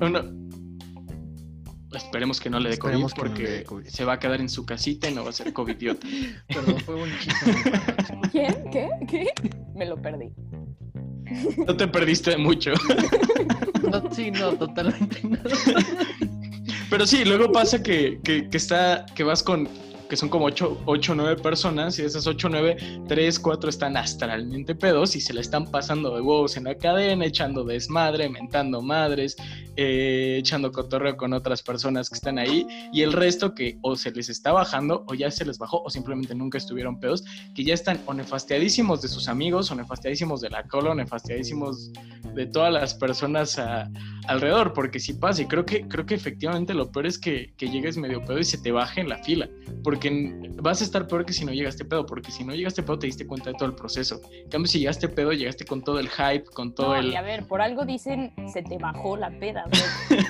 uno- 0.00 0.22
Esperemos 1.98 2.40
que 2.40 2.50
no 2.50 2.58
le 2.60 2.70
dé 2.70 2.78
COVID 2.78 2.92
Esperemos 2.94 3.16
no 3.16 3.22
porque 3.22 3.42
le 3.42 3.50
dé 3.50 3.64
COVID. 3.64 3.86
se 3.86 4.04
va 4.04 4.14
a 4.14 4.18
quedar 4.18 4.40
en 4.40 4.48
su 4.48 4.64
casita 4.64 5.08
y 5.10 5.14
no 5.14 5.24
va 5.24 5.30
a 5.30 5.32
ser 5.32 5.52
covidiota. 5.52 6.06
Perdón, 6.48 6.80
fue 6.80 6.94
un. 6.94 7.10
¿Quién? 8.32 8.70
¿Qué? 8.72 8.88
¿Qué? 9.08 9.26
Me 9.74 9.86
lo 9.86 10.00
perdí. 10.00 10.30
No 11.66 11.76
te 11.76 11.88
perdiste 11.88 12.36
mucho. 12.36 12.72
No, 13.88 14.12
sí, 14.12 14.30
no, 14.30 14.52
totalmente 14.52 15.20
no. 15.22 15.38
Pero 16.90 17.06
sí, 17.06 17.24
luego 17.24 17.50
pasa 17.50 17.82
que, 17.82 18.20
que, 18.22 18.50
que 18.50 18.56
está, 18.58 19.06
que 19.14 19.22
vas 19.24 19.42
con, 19.42 19.66
que 20.08 20.16
son 20.16 20.28
como 20.28 20.46
8 20.46 20.78
o 20.86 21.14
9 21.14 21.36
personas 21.42 21.98
y 21.98 22.02
de 22.02 22.08
esas 22.08 22.26
8 22.26 22.46
o 22.46 22.50
9, 22.50 22.76
3, 23.06 23.38
4 23.38 23.70
están 23.70 23.96
astralmente 23.96 24.74
pedos 24.74 25.14
y 25.16 25.20
se 25.20 25.34
la 25.34 25.40
están 25.40 25.70
pasando 25.70 26.14
de 26.14 26.20
huevos 26.22 26.56
en 26.56 26.64
la 26.64 26.74
cadena, 26.76 27.24
echando 27.26 27.64
desmadre, 27.64 28.28
mentando 28.28 28.80
madres, 28.80 29.36
eh, 29.76 30.36
echando 30.38 30.72
cotorreo 30.72 31.16
con 31.16 31.32
otras 31.32 31.62
personas 31.62 32.08
que 32.08 32.14
están 32.16 32.38
ahí 32.38 32.66
y 32.92 33.02
el 33.02 33.12
resto 33.12 33.54
que 33.54 33.78
o 33.82 33.96
se 33.96 34.10
les 34.10 34.28
está 34.28 34.52
bajando 34.52 35.04
o 35.08 35.14
ya 35.14 35.30
se 35.30 35.44
les 35.44 35.58
bajó 35.58 35.82
o 35.82 35.90
simplemente 35.90 36.34
nunca 36.34 36.58
estuvieron 36.58 36.98
pedos, 36.98 37.24
que 37.54 37.62
ya 37.64 37.74
están 37.74 38.00
o 38.06 38.14
nefastiadísimos 38.14 39.02
de 39.02 39.08
sus 39.08 39.28
amigos 39.28 39.70
o 39.70 39.74
nefastiadísimos 39.74 40.40
de 40.40 40.50
la 40.50 40.62
cola 40.64 40.90
o 40.90 40.94
nefastiadísimos 40.94 41.92
de 42.34 42.46
todas 42.46 42.72
las 42.72 42.94
personas 42.94 43.58
a- 43.58 43.88
alrededor, 44.26 44.72
porque 44.74 45.00
si 45.00 45.14
pasa, 45.14 45.42
y 45.42 45.46
creo 45.46 45.64
que, 45.64 45.86
creo 45.88 46.04
que 46.06 46.14
efectivamente 46.14 46.74
lo 46.74 46.90
peor 46.92 47.06
es 47.06 47.18
que, 47.18 47.52
que 47.56 47.68
llegues 47.70 47.96
medio 47.96 48.22
pedo 48.24 48.38
y 48.38 48.44
se 48.44 48.58
te 48.58 48.72
baje 48.72 49.00
en 49.00 49.08
la 49.08 49.18
fila, 49.24 49.48
porque 49.82 49.97
n- 50.06 50.50
vas 50.62 50.80
a 50.80 50.84
estar 50.84 51.08
peor 51.08 51.26
que 51.26 51.32
si 51.32 51.44
no 51.44 51.52
llegaste 51.52 51.84
pedo, 51.84 52.06
porque 52.06 52.30
si 52.30 52.44
no 52.44 52.54
llegaste 52.54 52.84
pedo 52.84 53.00
te 53.00 53.06
diste 53.08 53.26
cuenta 53.26 53.50
de 53.50 53.54
todo 53.56 53.68
el 53.68 53.74
proceso. 53.74 54.20
En 54.32 54.48
cambio, 54.48 54.68
si 54.70 54.78
llegaste 54.78 55.08
pedo, 55.08 55.32
llegaste 55.32 55.64
con 55.64 55.82
todo 55.82 55.98
el 55.98 56.08
hype, 56.08 56.44
con 56.54 56.72
todo 56.72 56.88
No, 56.90 56.96
el... 56.96 57.08
y 57.08 57.16
a 57.16 57.22
ver, 57.22 57.44
por 57.48 57.60
algo 57.60 57.84
dicen 57.84 58.32
se 58.52 58.62
te 58.62 58.78
bajó 58.78 59.16
la 59.16 59.30
peda. 59.40 59.64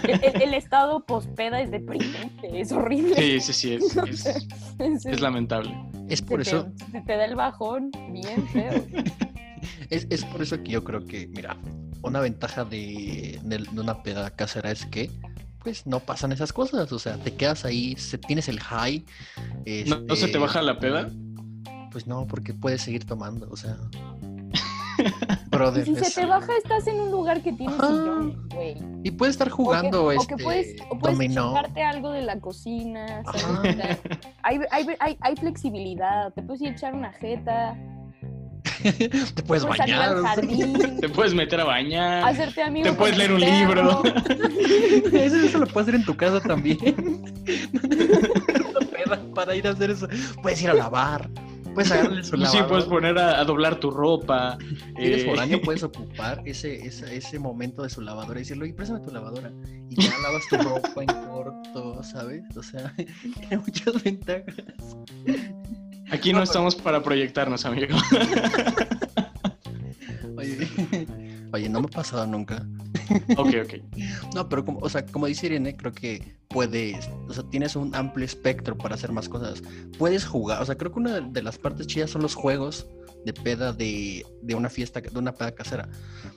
El, 0.04 0.24
el- 0.24 0.42
el 0.42 0.54
estado 0.54 1.04
pospeda 1.04 1.60
es 1.60 1.70
deprimente, 1.70 2.58
es 2.58 2.72
horrible. 2.72 3.14
Sí, 3.16 3.40
sí, 3.40 3.52
sí, 3.52 3.72
es, 3.74 3.96
es- 4.08 4.22
sea, 4.22 4.34
es- 4.86 5.04
es 5.04 5.20
lamentable. 5.20 5.74
Es 6.08 6.20
se 6.20 6.24
por 6.24 6.42
te- 6.42 6.48
eso, 6.48 6.68
se 6.90 7.00
te 7.02 7.16
da 7.18 7.26
el 7.26 7.34
bajón 7.34 7.90
bien 8.10 8.48
feo. 8.48 8.72
es, 9.90 10.06
es 10.08 10.24
por 10.24 10.40
eso 10.40 10.62
que 10.62 10.70
yo 10.72 10.84
creo 10.84 11.04
que, 11.04 11.26
mira, 11.26 11.56
una 12.02 12.20
ventaja 12.20 12.64
de, 12.64 13.38
de- 13.42 13.58
de 13.58 13.80
una 13.80 14.02
peda 14.02 14.30
casera 14.30 14.70
es 14.70 14.86
que 14.86 15.10
pues 15.62 15.86
no 15.86 16.00
pasan 16.00 16.32
esas 16.32 16.52
cosas, 16.52 16.92
o 16.92 16.98
sea, 16.98 17.16
te 17.16 17.34
quedas 17.34 17.64
ahí, 17.64 17.96
se, 17.96 18.18
tienes 18.18 18.48
el 18.48 18.60
high. 18.60 19.04
¿No, 19.86 20.00
no 20.00 20.14
se 20.16 20.22
te 20.22 20.26
este, 20.26 20.38
baja 20.38 20.62
la 20.62 20.78
peda? 20.78 21.10
Pues 21.90 22.06
no, 22.06 22.26
porque 22.26 22.54
puedes 22.54 22.82
seguir 22.82 23.06
tomando, 23.06 23.48
o 23.50 23.56
sea. 23.56 23.76
Y 25.76 25.84
si 25.84 25.96
se 25.96 26.20
te 26.20 26.26
baja, 26.26 26.52
estás 26.56 26.86
en 26.86 27.00
un 27.00 27.10
lugar 27.10 27.42
que 27.42 27.52
tiene 27.52 27.72
Ajá. 27.72 27.88
sillones, 27.88 28.36
güey. 28.54 28.76
Y 29.02 29.10
puedes 29.10 29.34
estar 29.34 29.48
O 29.48 29.50
que- 29.50 29.56
jugando 29.56 30.04
o 30.04 30.12
este 30.12 30.36
que 30.36 30.42
puedes, 30.44 30.76
o 30.88 30.98
puedes 30.98 31.36
algo 31.36 32.10
de 32.12 32.22
la 32.22 32.38
cocina. 32.38 33.22
hay, 34.42 34.60
hay, 34.70 34.86
hay, 35.00 35.18
hay 35.20 35.36
flexibilidad. 35.36 36.32
Te 36.32 36.42
puedes 36.42 36.62
ir 36.62 36.68
a 36.68 36.72
echar 36.72 36.94
una 36.94 37.12
jeta, 37.12 37.76
te 39.34 39.42
puedes 39.42 39.64
bañar. 39.64 40.02
al 40.16 40.22
jardín, 40.22 41.00
Te 41.00 41.08
puedes 41.08 41.34
meter 41.34 41.60
a 41.60 41.64
bañar. 41.64 42.28
hacerte 42.28 42.62
amigo. 42.62 42.86
Te 42.88 42.92
puedes 42.94 43.18
leer 43.18 43.32
un 43.32 43.40
perro. 43.40 43.58
libro. 43.58 44.02
Eso, 45.18 45.36
eso 45.36 45.58
lo 45.58 45.66
puedes 45.66 45.88
hacer 45.88 45.94
en 45.96 46.04
tu 46.04 46.16
casa 46.16 46.40
también. 46.40 46.78
Para 49.34 49.54
ir 49.54 49.66
a 49.66 49.70
hacer 49.70 49.90
eso. 49.90 50.08
Puedes 50.42 50.60
ir 50.62 50.70
a 50.70 50.74
lavar. 50.74 51.28
Puedes 51.74 51.92
agarrarle 51.92 52.24
su 52.24 52.36
Sí, 52.36 52.42
lavadora. 52.42 52.66
puedes 52.68 52.84
poner 52.86 53.18
a, 53.18 53.40
a 53.40 53.44
doblar 53.44 53.76
tu 53.78 53.90
ropa. 53.90 54.58
Eres 54.96 55.22
eh, 55.22 55.26
foráneo, 55.26 55.60
puedes 55.62 55.82
ocupar 55.84 56.42
ese, 56.44 56.84
ese, 56.86 57.16
ese 57.16 57.38
momento 57.38 57.82
de 57.84 57.90
su 57.90 58.00
lavadora 58.00 58.40
y 58.40 58.42
decirle, 58.42 58.64
oye, 58.64 58.74
préstame 58.74 59.00
tu 59.00 59.12
lavadora. 59.12 59.52
Y 59.88 60.02
ya 60.02 60.10
lavas 60.22 60.42
tu 60.50 60.56
ropa 60.56 61.02
en 61.02 61.06
corto, 61.28 62.02
¿sabes? 62.02 62.42
O 62.56 62.62
sea, 62.62 62.92
tiene 62.96 63.58
muchas 63.58 64.02
ventajas. 64.02 64.54
Aquí 66.10 66.32
no 66.32 66.42
estamos 66.42 66.74
para 66.74 67.02
proyectarnos, 67.02 67.64
amigo. 67.64 67.96
Oye, 70.36 70.68
oye, 71.52 71.68
no 71.68 71.80
me 71.80 71.86
ha 71.86 71.90
pasado 71.90 72.26
nunca. 72.26 72.66
ok, 73.36 73.48
ok. 73.64 73.74
No, 74.34 74.48
pero 74.48 74.64
como, 74.64 74.78
o 74.80 74.88
sea, 74.88 75.04
como 75.06 75.26
dice 75.26 75.46
Irene, 75.46 75.76
creo 75.76 75.92
que 75.92 76.36
puedes, 76.48 77.08
o 77.28 77.34
sea, 77.34 77.44
tienes 77.50 77.76
un 77.76 77.94
amplio 77.94 78.24
espectro 78.24 78.76
para 78.76 78.94
hacer 78.94 79.12
más 79.12 79.28
cosas. 79.28 79.62
Puedes 79.98 80.24
jugar, 80.24 80.62
o 80.62 80.64
sea, 80.64 80.76
creo 80.76 80.92
que 80.92 81.00
una 81.00 81.20
de 81.20 81.42
las 81.42 81.58
partes 81.58 81.86
chidas 81.86 82.10
son 82.10 82.22
los 82.22 82.34
juegos 82.34 82.86
de 83.24 83.32
peda 83.32 83.72
de, 83.72 84.24
de 84.42 84.54
una 84.54 84.70
fiesta, 84.70 85.00
de 85.00 85.18
una 85.18 85.32
peda 85.32 85.52
casera. 85.52 85.88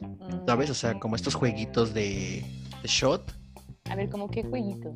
Mm, 0.02 0.46
¿Sabes? 0.46 0.70
O 0.70 0.74
sea, 0.74 1.00
como 1.00 1.16
estos 1.16 1.36
jueguitos 1.36 1.94
de, 1.94 2.44
de 2.82 2.88
shot. 2.88 3.34
A 3.90 3.96
ver, 3.96 4.10
como 4.10 4.30
qué 4.30 4.44
jueguitos. 4.44 4.96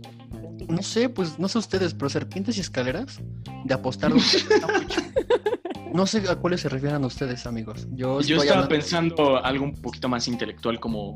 No 0.68 0.82
sé, 0.84 1.10
pues 1.10 1.38
no 1.40 1.48
sé 1.48 1.58
ustedes, 1.60 1.94
pero 1.94 2.10
serpientes 2.10 2.58
y 2.58 2.62
escaleras 2.62 3.20
de 3.66 3.74
apostar. 3.74 4.12
no 5.94 6.06
sé 6.08 6.24
a 6.30 6.36
cuáles 6.36 6.62
se 6.62 6.70
refieran 6.70 7.04
ustedes, 7.06 7.46
amigos. 7.46 7.88
Yo, 7.94 8.20
estaba 8.20 8.42
hablando- 8.42 8.68
pensando 8.70 9.44
algo 9.44 9.64
un 9.66 9.74
poquito 9.74 10.10
más 10.10 10.28
intelectual 10.28 10.80
como 10.80 11.16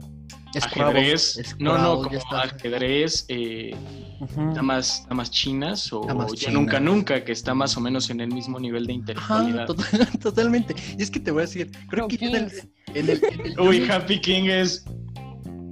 ajedrez. 0.55 1.39
No, 1.59 1.77
no, 1.77 2.01
como 2.03 2.17
está. 2.17 2.41
ajedrez, 2.43 3.25
eh, 3.27 3.75
Ujú. 4.21 4.53
damas, 4.53 5.05
damas 5.09 5.29
chinas 5.31 5.91
o 5.93 6.01
Damas 6.05 6.31
yo 6.33 6.49
nunca 6.51 6.77
chinas. 6.77 6.93
nunca, 6.93 7.23
que 7.23 7.31
está 7.33 7.53
más 7.53 7.75
o 7.77 7.81
menos 7.81 8.09
en 8.09 8.21
el 8.21 8.29
mismo 8.33 8.59
nivel 8.59 8.85
de 8.87 8.93
Ajá, 8.93 9.43
intelectualidad. 9.43 9.65
total- 9.67 10.19
totalmente. 10.21 10.75
Y 10.97 11.01
es 11.03 11.11
que 11.11 11.19
te 11.19 11.31
voy 11.31 11.39
a 11.43 11.45
decir, 11.45 11.71
creo 11.89 12.07
que 12.07 12.15
el, 12.25 12.35
en 12.35 12.45
el- 12.45 12.51
en 12.95 13.09
el- 13.45 13.59
Uy, 13.59 13.87
Happy 13.89 14.19
King 14.21 14.43
es 14.49 14.85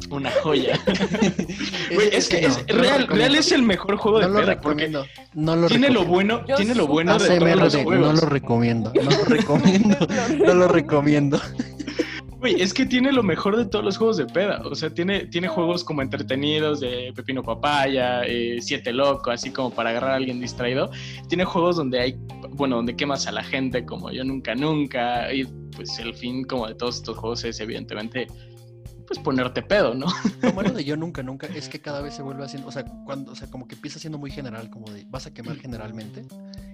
una 0.09 0.31
joya. 0.43 0.79
Güey, 1.97 2.09
es 2.13 2.29
que 2.29 2.41
no, 2.41 2.47
es, 2.47 2.67
no 2.67 2.75
lo 2.75 3.07
real, 3.07 3.35
es 3.35 3.51
el 3.51 3.63
mejor 3.63 3.97
juego 3.97 4.19
de 4.19 4.27
No 4.27 4.33
lo 4.33 4.39
peda 4.41 4.61
porque 4.61 4.85
recomiendo. 4.85 5.05
No 5.33 5.55
lo 5.55 5.67
tiene 5.67 5.89
lo 5.89 6.01
recomiendo. 6.01 6.13
bueno, 6.13 6.47
Yo 6.47 6.55
tiene 6.57 6.75
lo 6.75 6.85
bueno 6.85 7.17
de 7.17 7.39
todos 7.39 7.55
los 7.55 7.73
de, 7.73 7.83
juegos. 7.83 8.13
no 8.13 8.21
lo 8.21 8.29
recomiendo. 8.29 8.93
No 8.93 9.09
lo 9.09 9.25
recomiendo. 9.25 9.97
no 10.45 10.53
lo 10.53 10.67
recomiendo. 10.67 11.41
Güey, 12.39 12.53
Güey, 12.53 12.61
es 12.61 12.71
que 12.71 12.85
tiene 12.85 13.11
lo 13.11 13.23
mejor 13.23 13.57
de 13.57 13.65
todos 13.65 13.83
los 13.83 13.97
juegos 13.97 14.17
de 14.17 14.27
peda. 14.27 14.61
O 14.63 14.75
sea, 14.75 14.91
tiene, 14.91 15.25
tiene 15.25 15.47
juegos 15.47 15.83
como 15.83 16.03
entretenidos 16.03 16.81
de 16.81 17.11
Pepino 17.15 17.41
Papaya, 17.41 18.21
eh, 18.25 18.59
Siete 18.61 18.93
Loco, 18.93 19.31
así 19.31 19.49
como 19.49 19.71
para 19.71 19.89
agarrar 19.89 20.11
a 20.11 20.15
alguien 20.17 20.39
distraído. 20.39 20.91
Tiene 21.27 21.45
juegos 21.45 21.77
donde 21.77 21.99
hay, 21.99 22.15
bueno, 22.51 22.75
donde 22.75 22.95
quemas 22.95 23.25
a 23.25 23.31
la 23.31 23.43
gente 23.43 23.83
como 23.85 24.11
Yo 24.11 24.23
Nunca 24.23 24.53
Nunca. 24.53 25.33
Y 25.33 25.45
pues 25.75 25.97
el 25.97 26.13
fin 26.13 26.43
como 26.43 26.67
de 26.67 26.75
todos 26.75 26.97
estos 26.97 27.17
juegos 27.17 27.43
es 27.43 27.59
evidentemente 27.59 28.27
pues 29.07 29.19
ponerte 29.19 29.61
pedo, 29.61 29.93
¿no? 29.95 30.07
Lo 30.41 30.53
malo 30.53 30.71
de 30.71 30.83
yo 30.83 30.95
nunca, 30.97 31.23
nunca 31.23 31.47
es 31.47 31.69
que 31.69 31.79
cada 31.79 32.01
vez 32.01 32.13
se 32.13 32.21
vuelve 32.21 32.43
haciendo, 32.43 32.67
o 32.67 32.71
sea, 32.71 32.83
cuando, 33.05 33.31
o 33.31 33.35
sea, 33.35 33.49
como 33.49 33.67
que 33.67 33.75
empieza 33.75 33.99
siendo 33.99 34.17
muy 34.17 34.31
general, 34.31 34.69
como 34.69 34.91
de 34.91 35.05
vas 35.09 35.25
a 35.27 35.33
quemar 35.33 35.57
generalmente, 35.57 36.25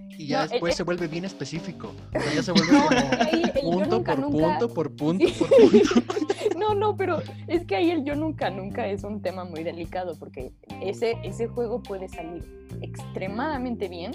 y 0.09 0.27
ya 0.27 0.45
No, 0.45 0.47
después 0.49 0.73
el- 0.73 0.77
se 0.77 0.83
vuelve 0.83 1.07
bien 1.07 1.25
específico. 1.25 1.93
O 2.15 2.19
sea, 2.19 2.33
ya 2.33 2.43
se 2.43 2.51
vuelve 2.53 2.71
como 2.71 2.89
ahí 2.89 3.43
el 3.43 3.53
yo 3.53 3.61
punto 3.61 3.95
nunca, 3.97 4.15
por 4.15 4.19
nunca- 4.21 4.59
punto 4.59 4.73
por 4.73 4.95
punto 4.95 5.27
Sí. 5.27 5.33
por 5.39 5.49
punto. 5.59 6.59
No, 6.59 6.75
no, 6.75 6.95
pero 6.95 7.21
es 7.47 7.65
que 7.65 7.75
ahí 7.75 7.89
el 7.91 8.03
yo 8.05 8.15
nunca, 8.15 8.49
nunca 8.49 8.87
es 8.87 9.03
un 9.03 9.21
tema 9.21 9.43
muy 9.43 9.63
delicado 9.63 10.15
porque 10.17 10.53
ese, 10.81 11.17
ese 11.23 11.47
juego 11.47 11.81
puede 11.83 12.07
salir 12.09 12.43
extremadamente 12.81 13.87
bien 13.89 14.11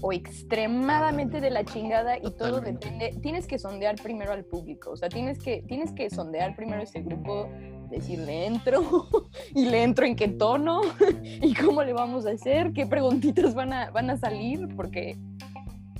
o 0.00 0.12
extremadamente 0.12 1.40
de 1.40 1.50
la 1.50 1.64
chingada 1.64 2.16
y 2.18 2.30
todo 2.30 2.60
depende. 2.60 3.14
Tienes 3.22 3.46
que 3.46 3.58
sondear 3.58 3.96
primero 3.96 4.32
al 4.32 4.44
público, 4.44 4.92
o 4.92 4.96
sea, 4.96 5.08
tienes 5.08 5.38
que, 5.38 5.62
tienes 5.66 5.92
que 5.92 6.10
sondear 6.10 6.56
primero 6.56 6.82
ese 6.82 7.02
grupo, 7.02 7.48
decir, 7.90 8.18
le 8.20 8.46
entro 8.46 9.08
y 9.54 9.66
le 9.66 9.82
entro 9.82 10.06
en 10.06 10.16
qué 10.16 10.28
tono 10.28 10.80
y 11.22 11.54
cómo 11.54 11.82
le 11.82 11.92
vamos 11.92 12.26
a 12.26 12.30
hacer, 12.30 12.72
qué 12.72 12.86
preguntitas 12.86 13.54
van 13.54 13.72
a, 13.72 13.90
van 13.90 14.10
a 14.10 14.16
salir, 14.16 14.68
porque 14.76 15.18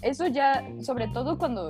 eso 0.02 0.26
ya, 0.26 0.66
sobre 0.80 1.08
todo 1.08 1.38
cuando 1.38 1.68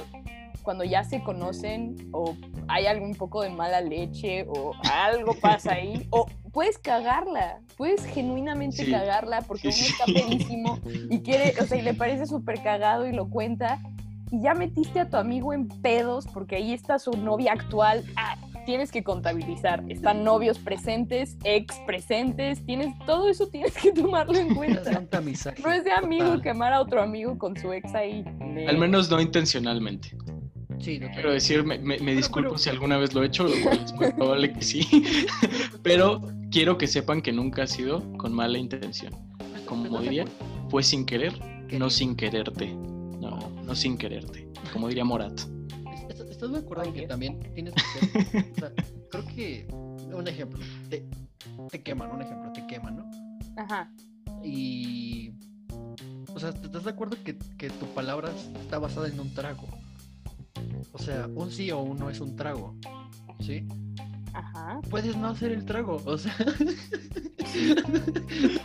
cuando 0.70 0.84
ya 0.84 1.02
se 1.02 1.20
conocen 1.24 1.96
o 2.12 2.36
hay 2.68 2.86
algún 2.86 3.16
poco 3.16 3.42
de 3.42 3.50
mala 3.50 3.80
leche 3.80 4.46
o 4.48 4.72
algo 4.88 5.34
pasa 5.34 5.72
ahí, 5.72 6.06
o 6.10 6.26
puedes 6.52 6.78
cagarla, 6.78 7.58
puedes 7.76 8.04
genuinamente 8.04 8.84
Sí. 8.84 8.90
cagarla 8.92 9.40
porque 9.48 9.72
Sí, 9.72 9.82
uno 9.82 9.90
está 9.90 10.04
pedísimo 10.28 10.78
y 11.10 11.22
quiere, 11.22 11.60
o 11.60 11.66
sea, 11.66 11.76
y 11.76 11.82
le 11.82 11.92
parece 11.92 12.26
súper 12.26 12.62
cagado 12.62 13.08
y 13.08 13.12
lo 13.12 13.28
cuenta 13.28 13.80
y 14.30 14.42
ya 14.42 14.54
metiste 14.54 15.00
a 15.00 15.10
tu 15.10 15.16
amigo 15.16 15.52
en 15.52 15.66
pedos 15.66 16.28
porque 16.32 16.54
ahí 16.54 16.72
está 16.72 17.00
su 17.00 17.10
novia 17.16 17.52
actual. 17.52 18.04
Ah, 18.14 18.36
tienes 18.64 18.92
que 18.92 19.02
contabilizar, 19.02 19.82
están 19.88 20.22
novios 20.22 20.58
presentes, 20.60 21.36
ex 21.42 21.74
presentes, 21.86 22.64
tienes 22.64 22.94
todo 23.06 23.28
eso 23.28 23.48
tienes 23.48 23.74
que 23.74 23.90
tomarlo 23.90 24.38
en 24.38 24.54
cuenta. 24.54 24.82
No 25.64 25.72
es 25.72 25.82
de 25.82 25.90
amigo 25.90 26.40
quemar 26.40 26.72
a 26.74 26.80
otro 26.80 27.02
amigo 27.02 27.36
con 27.38 27.56
su 27.56 27.72
ex 27.72 27.92
ahí. 27.94 28.24
Al 28.68 28.78
menos 28.78 29.10
no 29.10 29.20
intencionalmente. 29.20 30.16
Sí, 30.80 30.98
total. 30.98 31.14
Quiero 31.14 31.32
decir, 31.32 31.64
me, 31.64 31.78
me- 31.78 31.98
me 31.98 32.14
disculpo 32.14 32.50
pero- 32.50 32.58
si 32.58 32.70
alguna 32.70 32.96
vez 32.98 33.12
lo 33.14 33.22
he 33.22 33.26
hecho, 33.26 33.44
lo 33.44 33.54
cual 33.62 33.80
es 33.84 33.92
muy 33.94 34.10
probable 34.12 34.52
que 34.52 34.62
sí. 34.62 34.86
Pero 35.82 36.22
quiero 36.50 36.78
que 36.78 36.86
sepan 36.86 37.20
que 37.22 37.32
nunca 37.32 37.62
ha 37.64 37.66
sido 37.66 38.00
con 38.18 38.32
mala 38.32 38.58
intención. 38.58 39.12
Como 39.66 40.00
diría, 40.00 40.24
fue 40.68 40.82
sin 40.82 41.04
querer, 41.06 41.32
no 41.78 41.90
sin 41.90 42.16
quererte. 42.16 42.74
No, 42.74 43.38
no 43.64 43.74
sin 43.74 43.96
quererte. 43.98 44.48
Como 44.72 44.88
diría 44.88 45.04
Morat. 45.04 45.38
¿Estás, 46.08 46.52
de 46.52 46.58
acuerdo 46.58 46.84
en 46.84 46.92
que 46.94 47.06
también 47.06 47.38
tienes 47.54 47.74
que 47.74 48.06
ser, 48.06 48.52
o 48.52 48.58
sea, 48.58 48.72
creo 49.10 49.26
que, 49.26 49.66
un 49.70 50.26
ejemplo, 50.26 50.58
te, 50.88 51.04
te 51.70 51.82
queman, 51.82 52.10
un 52.10 52.22
ejemplo, 52.22 52.50
te 52.52 52.66
queman, 52.66 52.96
¿no? 52.96 53.10
Ajá. 53.58 53.92
Y, 54.42 55.32
o 56.34 56.40
sea, 56.40 56.48
¿estás 56.48 56.84
de 56.84 56.90
acuerdo 56.90 57.16
que, 57.22 57.36
que 57.58 57.68
tu 57.68 57.86
palabra 57.94 58.30
está 58.62 58.78
basada 58.78 59.08
en 59.08 59.20
un 59.20 59.32
trago? 59.34 59.66
O 60.92 60.98
sea, 60.98 61.28
un 61.34 61.50
sí 61.50 61.70
o 61.70 61.80
un 61.80 61.98
no 61.98 62.10
es 62.10 62.20
un 62.20 62.36
trago, 62.36 62.74
¿sí? 63.40 63.66
Ajá. 64.32 64.80
Puedes 64.90 65.16
no 65.16 65.28
hacer 65.28 65.52
el 65.52 65.64
trago, 65.64 66.00
o 66.04 66.18
sea... 66.18 66.34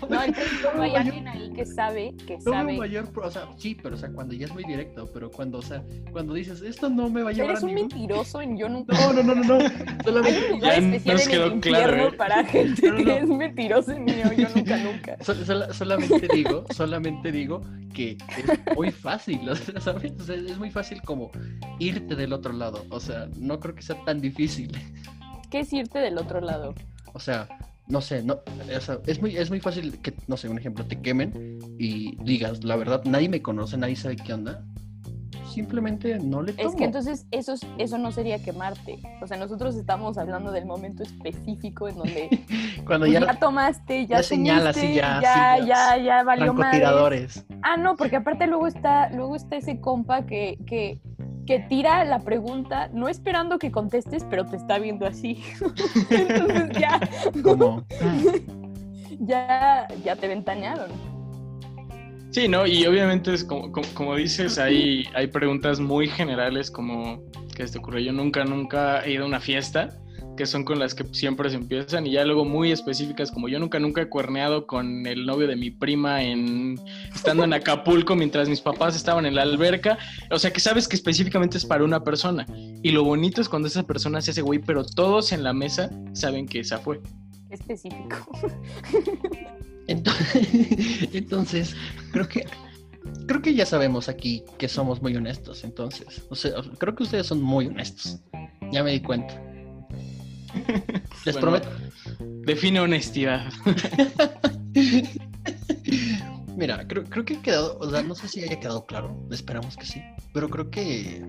No, 0.09 0.21
el 0.21 0.33
punto, 0.33 0.73
No, 0.75 0.81
hay 0.83 0.95
alguien 0.95 1.27
que 1.56 1.65
sabe, 1.65 2.13
que 2.28 2.38
No 2.38 2.44
veo 2.46 2.54
sabe. 2.54 2.78
mayor, 2.78 3.12
o 3.24 3.32
sea, 3.32 3.48
sí, 3.58 3.76
pero 3.82 3.96
o 3.96 3.98
sea, 3.98 4.12
cuando 4.12 4.34
ya 4.34 4.46
es 4.46 4.54
muy 4.54 4.63
directo, 4.63 5.10
pero 5.13 5.32
cuando, 5.32 5.60
o 5.60 5.62
sea, 5.62 5.84
cuando 6.12 6.34
dices, 6.34 6.62
esto 6.62 6.89
no 6.89 7.10
me 7.10 7.24
va 7.24 7.30
a 7.30 7.34
llevar 7.34 7.52
Eres 7.52 7.63
a 7.63 7.65
un 7.65 7.74
ningún... 7.76 7.89
mentiroso 7.89 8.41
en 8.41 8.58
yo 8.58 8.70
nunca. 8.70 8.94
No, 9.00 9.13
no, 9.13 9.24
no, 9.24 9.36
no, 9.36 9.44
no, 9.44 9.56
Hay 9.65 9.98
solamente... 10.04 10.46
un 10.46 10.52
lugar 10.60 10.72
Ya 10.72 10.78
especial 10.78 11.15
nos 11.15 11.26
en 11.26 11.32
quedó 11.32 11.46
el 11.46 11.60
claro, 11.60 11.84
infierno 11.91 12.08
¿eh? 12.13 12.18
para 12.18 12.46
gente 12.46 12.82
No, 12.88 12.94
no, 12.94 13.00
no. 13.00 13.06
que 13.06 13.18
es 13.18 13.28
mentiroso 13.30 13.91
en 13.91 14.08
yo, 14.08 14.34
yo 14.34 14.48
nunca, 14.56 14.78
nunca. 14.84 15.18
Sol- 15.24 15.46
sola- 15.46 15.74
solamente 15.74 16.28
digo, 16.34 16.65
solamente 16.74 17.32
digo 17.32 17.62
que 17.94 18.18
es 18.38 18.76
muy 18.76 18.91
fácil, 18.91 19.48
o 19.50 19.56
sea, 19.56 19.80
¿sabes? 19.80 20.12
O 20.20 20.24
sea, 20.24 20.36
es 20.36 20.58
muy 20.58 20.70
fácil 20.70 21.02
como 21.02 21.32
irte 21.80 22.15
del 22.15 22.34
otro 22.34 22.52
lado, 22.54 22.84
o 22.89 23.00
sea, 23.00 23.28
no 23.38 23.60
creo 23.60 23.74
que 23.76 23.82
sea 23.82 23.96
tan 24.06 24.20
difícil. 24.20 24.72
¿Qué 25.50 25.60
es 25.62 25.72
irte 25.72 26.00
del 26.00 26.18
otro 26.18 26.41
lado? 26.41 26.76
O 27.13 27.20
sea, 27.20 27.48
no 27.88 28.02
sé, 28.02 28.24
no, 28.24 28.39
o 28.76 28.82
sea, 28.82 29.00
es 29.06 29.21
muy, 29.21 29.36
es 29.38 29.50
muy 29.50 29.60
fácil 29.60 30.00
que, 30.02 30.13
no 30.28 30.38
sé, 30.38 30.50
un 30.50 30.58
ejemplo, 30.58 30.86
te 30.86 31.00
quemen 31.02 31.60
y 31.80 32.15
digas, 32.24 32.63
la 32.63 32.76
verdad, 32.76 33.04
nadie 33.06 33.30
me 33.30 33.41
conoce, 33.41 33.78
nadie 33.78 33.95
sabe 33.95 34.15
qué 34.15 34.34
onda. 34.34 34.63
Simplemente 35.54 36.19
no 36.19 36.41
le 36.41 36.52
tomo. 36.54 36.69
Es 36.69 36.76
que 36.76 36.84
entonces 36.84 37.28
eso, 37.32 37.54
es- 37.54 37.65
eso 37.78 37.98
no 37.98 38.12
sería 38.12 38.39
quemarte. 38.43 39.00
O 39.21 39.28
sea, 39.28 39.38
nosotros 39.38 39.76
estamos 39.76 40.17
hablando 40.17 40.52
del 40.52 40.65
momento 40.65 41.04
específico 41.04 41.88
en 41.88 41.95
donde 41.98 42.30
Cuando 42.86 43.06
pues, 43.06 43.13
ya, 43.13 43.26
ya, 43.26 43.39
tomaste, 43.39 44.06
ya, 44.06 44.17
ya 44.17 44.24
señalas, 44.24 44.76
sí, 44.76 44.95
ya, 44.95 45.21
ya, 45.21 45.56
sí, 45.60 45.65
ya, 45.67 45.98
ya 45.98 46.24
valió 46.24 46.54
madres. 46.54 46.82
francotiradores. 46.82 47.45
Ah, 47.62 47.78
no, 47.78 47.95
porque 47.95 48.17
aparte 48.17 48.48
luego 48.48 48.67
está, 48.67 49.10
luego 49.12 49.36
está 49.38 49.56
ese 49.56 49.80
compa 49.80 50.26
que, 50.26 50.58
que, 50.67 51.00
que 51.45 51.60
tira 51.60 52.03
la 52.05 52.19
pregunta, 52.19 52.89
no 52.93 53.08
esperando 53.08 53.60
que 53.60 53.71
contestes, 53.71 54.25
pero 54.29 54.45
te 54.45 54.58
está 54.58 54.79
viendo 54.79 55.05
así. 55.05 55.43
Entonces 56.10 56.69
ya, 56.79 56.99
Como, 57.43 57.86
ya, 59.19 59.88
ya 60.03 60.15
te 60.15 60.27
ventanearon. 60.27 60.89
Sí, 62.31 62.47
¿no? 62.47 62.67
Y 62.67 62.86
obviamente 62.86 63.34
es 63.34 63.43
como, 63.43 63.71
como, 63.71 63.88
como 63.93 64.15
dices, 64.15 64.58
hay, 64.60 65.05
hay 65.13 65.27
preguntas 65.27 65.79
muy 65.79 66.08
generales 66.08 66.69
como 66.69 67.23
¿qué 67.55 67.65
se 67.65 67.73
te 67.73 67.79
ocurre? 67.79 68.03
Yo 68.03 68.12
nunca, 68.12 68.43
nunca 68.43 69.03
he 69.03 69.13
ido 69.13 69.23
a 69.23 69.27
una 69.27 69.39
fiesta, 69.39 69.97
que 70.36 70.45
son 70.45 70.63
con 70.63 70.80
las 70.80 70.93
que 70.93 71.06
siempre 71.13 71.50
se 71.50 71.56
empiezan, 71.56 72.08
y 72.08 72.12
ya 72.12 72.26
luego 72.26 72.45
muy 72.45 72.71
específicas 72.71 73.32
como 73.32 73.48
yo 73.48 73.60
nunca, 73.60 73.80
nunca 73.80 74.02
he 74.02 74.10
cuerneado 74.10 74.67
con 74.67 75.06
el 75.06 75.26
novio 75.26 75.48
de 75.48 75.56
mi 75.56 75.71
prima 75.71 76.21
en 76.24 76.80
estando 77.13 77.43
en 77.43 77.54
Acapulco 77.54 78.15
mientras 78.15 78.50
mis 78.50 78.62
papás 78.62 78.95
estaban 78.95 79.26
en 79.26 79.36
la 79.36 79.43
alberca. 79.43 79.98
O 80.32 80.39
sea 80.39 80.52
que 80.52 80.60
sabes 80.60 80.88
que 80.88 80.95
específicamente 80.95 81.58
es 81.58 81.65
para 81.65 81.84
una 81.84 82.04
persona. 82.04 82.45
Y 82.84 82.91
lo 82.91 83.04
bonito 83.04 83.41
es 83.41 83.50
cuando 83.50 83.67
esa 83.67 83.84
persona 83.84 84.21
se 84.21 84.32
hace 84.32 84.41
güey, 84.41 84.60
pero 84.60 84.86
todos 84.86 85.32
en 85.32 85.43
la 85.43 85.54
mesa 85.54 85.89
saben 86.13 86.45
que 86.48 86.60
esa 86.60 86.78
fue. 86.78 87.02
Específico. 87.50 88.30
Entonces, 89.88 91.10
entonces, 91.13 91.76
creo 92.12 92.28
que 92.28 92.45
creo 93.28 93.41
que 93.41 93.54
ya 93.54 93.65
sabemos 93.65 94.10
aquí 94.10 94.43
que 94.58 94.67
somos 94.67 95.02
muy 95.02 95.15
honestos, 95.15 95.63
entonces. 95.63 96.24
O 96.30 96.36
sea, 96.36 96.54
creo 96.78 96.95
que 96.95 97.04
ustedes 97.04 97.28
son 97.28 97.41
muy 97.41 97.67
honestos. 97.67 98.19
Ya 98.71 98.84
me 98.84 98.91
di 98.91 99.00
cuenta. 99.00 99.41
Les 101.26 101.36
Bueno, 101.36 101.60
prometo. 101.60 101.70
Define 102.46 102.80
honestidad. 102.80 103.52
Mira, 106.56 106.88
creo, 106.88 107.04
creo 107.04 107.26
que 107.26 107.36
ha 107.36 107.41
quedado, 107.41 107.78
o 107.80 107.89
sea, 107.89 108.02
no 108.02 108.15
sé 108.15 108.28
si 108.28 108.44
haya 108.44 108.60
quedado 108.60 108.86
claro, 108.86 109.28
esperamos 109.30 109.76
que 109.76 109.86
sí, 109.86 110.02
pero 110.34 110.50
creo 110.50 110.70
que 110.70 111.26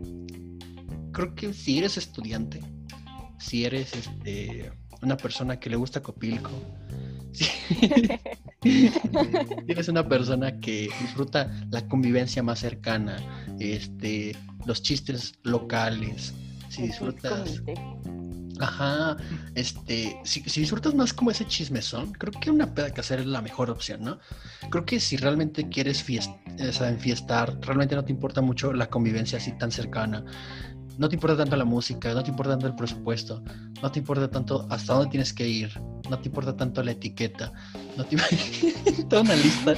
creo 1.12 1.34
que 1.34 1.52
si 1.52 1.78
eres 1.78 1.96
estudiante, 1.96 2.60
si 3.38 3.64
eres 3.64 3.92
este 3.94 4.70
una 5.02 5.16
persona 5.16 5.58
que 5.58 5.68
le 5.70 5.76
gusta 5.76 6.00
Copilco, 6.02 6.50
si, 7.32 7.44
si 7.44 8.90
eres 9.68 9.88
una 9.88 10.08
persona 10.08 10.60
que 10.60 10.88
disfruta 11.00 11.50
la 11.70 11.86
convivencia 11.88 12.42
más 12.42 12.60
cercana, 12.60 13.16
este, 13.58 14.36
los 14.64 14.82
chistes 14.82 15.34
locales, 15.42 16.34
si 16.68 16.82
disfrutas 16.82 17.60
Comité. 17.60 18.25
Ajá, 18.60 19.16
este, 19.54 20.18
si, 20.24 20.40
si 20.42 20.60
disfrutas 20.60 20.94
más 20.94 21.12
como 21.12 21.30
ese 21.30 21.46
chismezón, 21.46 22.12
creo 22.12 22.32
que 22.40 22.50
una 22.50 22.74
peda 22.74 22.90
casera 22.90 23.20
es 23.22 23.28
la 23.28 23.42
mejor 23.42 23.70
opción, 23.70 24.02
¿no? 24.02 24.18
Creo 24.70 24.84
que 24.84 24.98
si 25.00 25.16
realmente 25.16 25.68
quieres 25.68 26.02
fiest 26.02 26.30
o 26.60 26.72
sea, 26.72 26.88
enfiestar, 26.88 27.58
realmente 27.60 27.94
no 27.94 28.04
te 28.04 28.12
importa 28.12 28.40
mucho 28.40 28.72
la 28.72 28.88
convivencia 28.88 29.38
así 29.38 29.52
tan 29.58 29.70
cercana, 29.70 30.24
no 30.98 31.08
te 31.10 31.16
importa 31.16 31.36
tanto 31.36 31.56
la 31.56 31.64
música, 31.66 32.14
no 32.14 32.22
te 32.22 32.30
importa 32.30 32.52
tanto 32.52 32.66
el 32.68 32.74
presupuesto, 32.74 33.42
no 33.82 33.92
te 33.92 33.98
importa 33.98 34.28
tanto 34.30 34.66
hasta 34.70 34.94
dónde 34.94 35.10
tienes 35.10 35.32
que 35.34 35.46
ir, 35.46 35.70
no 36.08 36.18
te 36.18 36.28
importa 36.28 36.56
tanto 36.56 36.82
la 36.82 36.92
etiqueta, 36.92 37.52
no 37.96 38.04
te 38.04 38.16
toda 39.10 39.20
una 39.22 39.36
lista. 39.36 39.74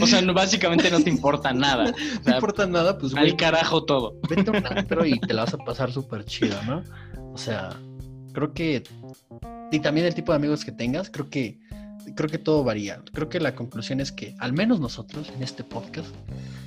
O 0.00 0.06
sea, 0.06 0.20
no- 0.22 0.32
básicamente 0.34 0.90
no 0.90 1.00
te 1.00 1.10
importa 1.10 1.52
nada. 1.52 1.84
O 1.84 1.86
no 2.14 2.20
te 2.22 2.30
importa 2.30 2.66
nada, 2.66 2.96
pues 2.98 3.12
güey, 3.12 3.30
al 3.30 3.36
carajo 3.36 3.84
todo. 3.84 4.14
vete 4.28 4.48
a 4.50 4.52
un 4.52 4.66
antro 4.78 5.04
y 5.04 5.18
te 5.18 5.34
la 5.34 5.44
vas 5.44 5.54
a 5.54 5.58
pasar 5.58 5.90
súper 5.92 6.24
chido, 6.24 6.56
¿no? 6.62 6.84
O 7.36 7.38
sea, 7.38 7.78
creo 8.32 8.54
que. 8.54 8.82
Y 9.70 9.80
también 9.80 10.06
el 10.06 10.14
tipo 10.14 10.32
de 10.32 10.36
amigos 10.36 10.64
que 10.64 10.72
tengas, 10.72 11.10
creo 11.10 11.28
que. 11.28 11.60
Creo 12.14 12.30
que 12.30 12.38
todo 12.38 12.64
varía. 12.64 13.02
Creo 13.12 13.28
que 13.28 13.40
la 13.40 13.54
conclusión 13.54 14.00
es 14.00 14.10
que, 14.10 14.34
al 14.38 14.54
menos 14.54 14.80
nosotros 14.80 15.30
en 15.36 15.42
este 15.42 15.62
podcast, 15.62 16.14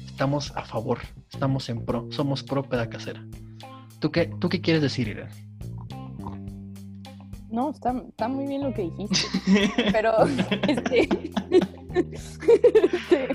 estamos 0.06 0.54
a 0.56 0.64
favor, 0.64 1.00
estamos 1.34 1.70
en 1.70 1.84
pro, 1.86 2.08
somos 2.12 2.44
pro 2.44 2.62
peda 2.62 2.88
casera. 2.88 3.26
¿Tú 4.00 4.12
qué, 4.12 4.30
¿Tú 4.40 4.48
qué 4.48 4.62
quieres 4.62 4.84
decir, 4.84 5.08
Irene? 5.08 5.32
No, 7.50 7.72
está, 7.72 8.04
está 8.08 8.28
muy 8.28 8.46
bien 8.46 8.62
lo 8.62 8.72
que 8.72 8.84
dijiste. 8.84 9.18
Pero 9.92 10.14
este, 10.68 11.10
este, 11.96 13.28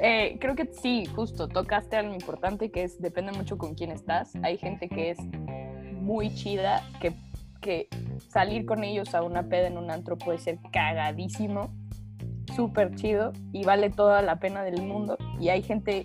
eh, 0.00 0.38
creo 0.40 0.54
que 0.54 0.70
sí, 0.80 1.04
justo, 1.16 1.48
tocaste 1.48 1.96
algo 1.96 2.14
importante 2.14 2.70
que 2.70 2.84
es, 2.84 3.02
depende 3.02 3.32
mucho 3.32 3.58
con 3.58 3.74
quién 3.74 3.90
estás. 3.90 4.36
Hay 4.44 4.56
gente 4.56 4.88
que 4.88 5.10
es 5.10 5.18
muy 6.10 6.34
chida, 6.34 6.82
que, 7.00 7.12
que 7.60 7.88
salir 8.28 8.66
con 8.66 8.82
ellos 8.82 9.14
a 9.14 9.22
una 9.22 9.44
peda 9.44 9.68
en 9.68 9.78
un 9.78 9.90
antro 9.92 10.18
puede 10.18 10.38
ser 10.38 10.58
cagadísimo, 10.72 11.70
súper 12.56 12.96
chido 12.96 13.32
y 13.52 13.64
vale 13.64 13.90
toda 13.90 14.20
la 14.20 14.40
pena 14.40 14.64
del 14.64 14.82
mundo. 14.82 15.16
Y 15.38 15.50
hay 15.50 15.62
gente 15.62 16.04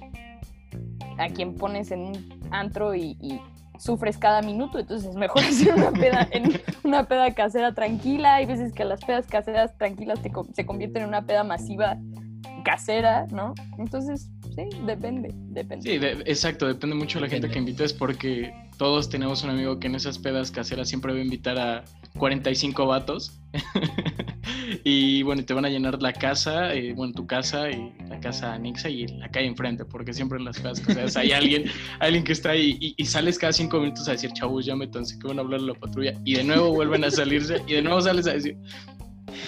a 1.17 1.27
quien 1.29 1.55
pones 1.55 1.89
en 1.89 2.01
un 2.01 2.39
antro 2.51 2.93
y, 2.93 3.17
y 3.19 3.41
sufres 3.79 4.17
cada 4.19 4.41
minuto, 4.43 4.77
entonces 4.77 5.09
es 5.09 5.15
mejor 5.15 5.43
hacer 5.49 5.73
una 5.73 5.91
peda, 5.91 6.27
en 6.31 6.53
una 6.83 7.07
peda 7.07 7.33
casera 7.33 7.73
tranquila. 7.73 8.35
Hay 8.35 8.45
veces 8.45 8.73
que 8.73 8.85
las 8.85 9.03
pedas 9.03 9.25
caseras 9.25 9.75
tranquilas 9.75 10.21
te 10.21 10.31
se 10.53 10.65
convierten 10.67 11.01
en 11.01 11.07
una 11.09 11.23
peda 11.23 11.43
masiva 11.43 11.97
casera, 12.63 13.25
¿no? 13.31 13.55
Entonces, 13.79 14.29
sí, 14.55 14.69
depende, 14.85 15.29
depende. 15.33 15.89
Sí, 15.89 15.97
de- 15.97 16.21
exacto, 16.25 16.67
depende 16.67 16.95
mucho 16.95 17.19
de 17.19 17.25
la 17.25 17.29
gente 17.31 17.49
que 17.49 17.57
invites 17.59 17.91
porque 17.93 18.53
todos 18.77 19.09
tenemos 19.09 19.43
un 19.43 19.51
amigo 19.51 19.79
que 19.79 19.87
en 19.87 19.95
esas 19.95 20.17
pedas 20.17 20.51
caseras 20.51 20.89
siempre 20.89 21.13
va 21.13 21.19
a 21.19 21.21
invitar 21.21 21.57
a 21.57 21.85
45 22.17 22.85
vatos. 22.85 23.39
y 24.83 25.23
bueno, 25.23 25.45
te 25.45 25.53
van 25.53 25.65
a 25.65 25.69
llenar 25.69 26.01
la 26.01 26.13
casa, 26.13 26.73
eh, 26.73 26.93
bueno, 26.93 27.13
tu 27.13 27.25
casa 27.25 27.69
y 27.69 27.93
la 28.09 28.19
casa 28.19 28.53
anexa 28.53 28.89
y 28.89 29.07
la 29.07 29.29
calle 29.29 29.47
enfrente, 29.47 29.85
porque 29.85 30.13
siempre 30.13 30.37
en 30.37 30.45
las 30.45 30.59
pedas 30.59 30.79
caseras 30.81 31.15
hay 31.15 31.31
alguien, 31.33 31.65
alguien 31.99 32.23
que 32.23 32.33
está 32.33 32.51
ahí 32.51 32.77
y, 32.79 32.93
y 32.97 33.05
sales 33.05 33.39
cada 33.39 33.53
cinco 33.53 33.79
minutos 33.79 34.07
a 34.07 34.11
decir, 34.11 34.31
chavos, 34.33 34.65
ya 34.65 34.75
métanse, 34.75 35.17
que 35.19 35.27
van 35.27 35.39
a 35.39 35.41
hablar 35.41 35.61
de 35.61 35.67
la 35.67 35.73
patrulla. 35.73 36.13
Y 36.25 36.35
de 36.35 36.43
nuevo 36.43 36.71
vuelven 36.71 37.03
a 37.03 37.11
salirse 37.11 37.61
y 37.67 37.73
de 37.73 37.81
nuevo 37.81 38.01
sales 38.01 38.27
a 38.27 38.33
decir, 38.33 38.57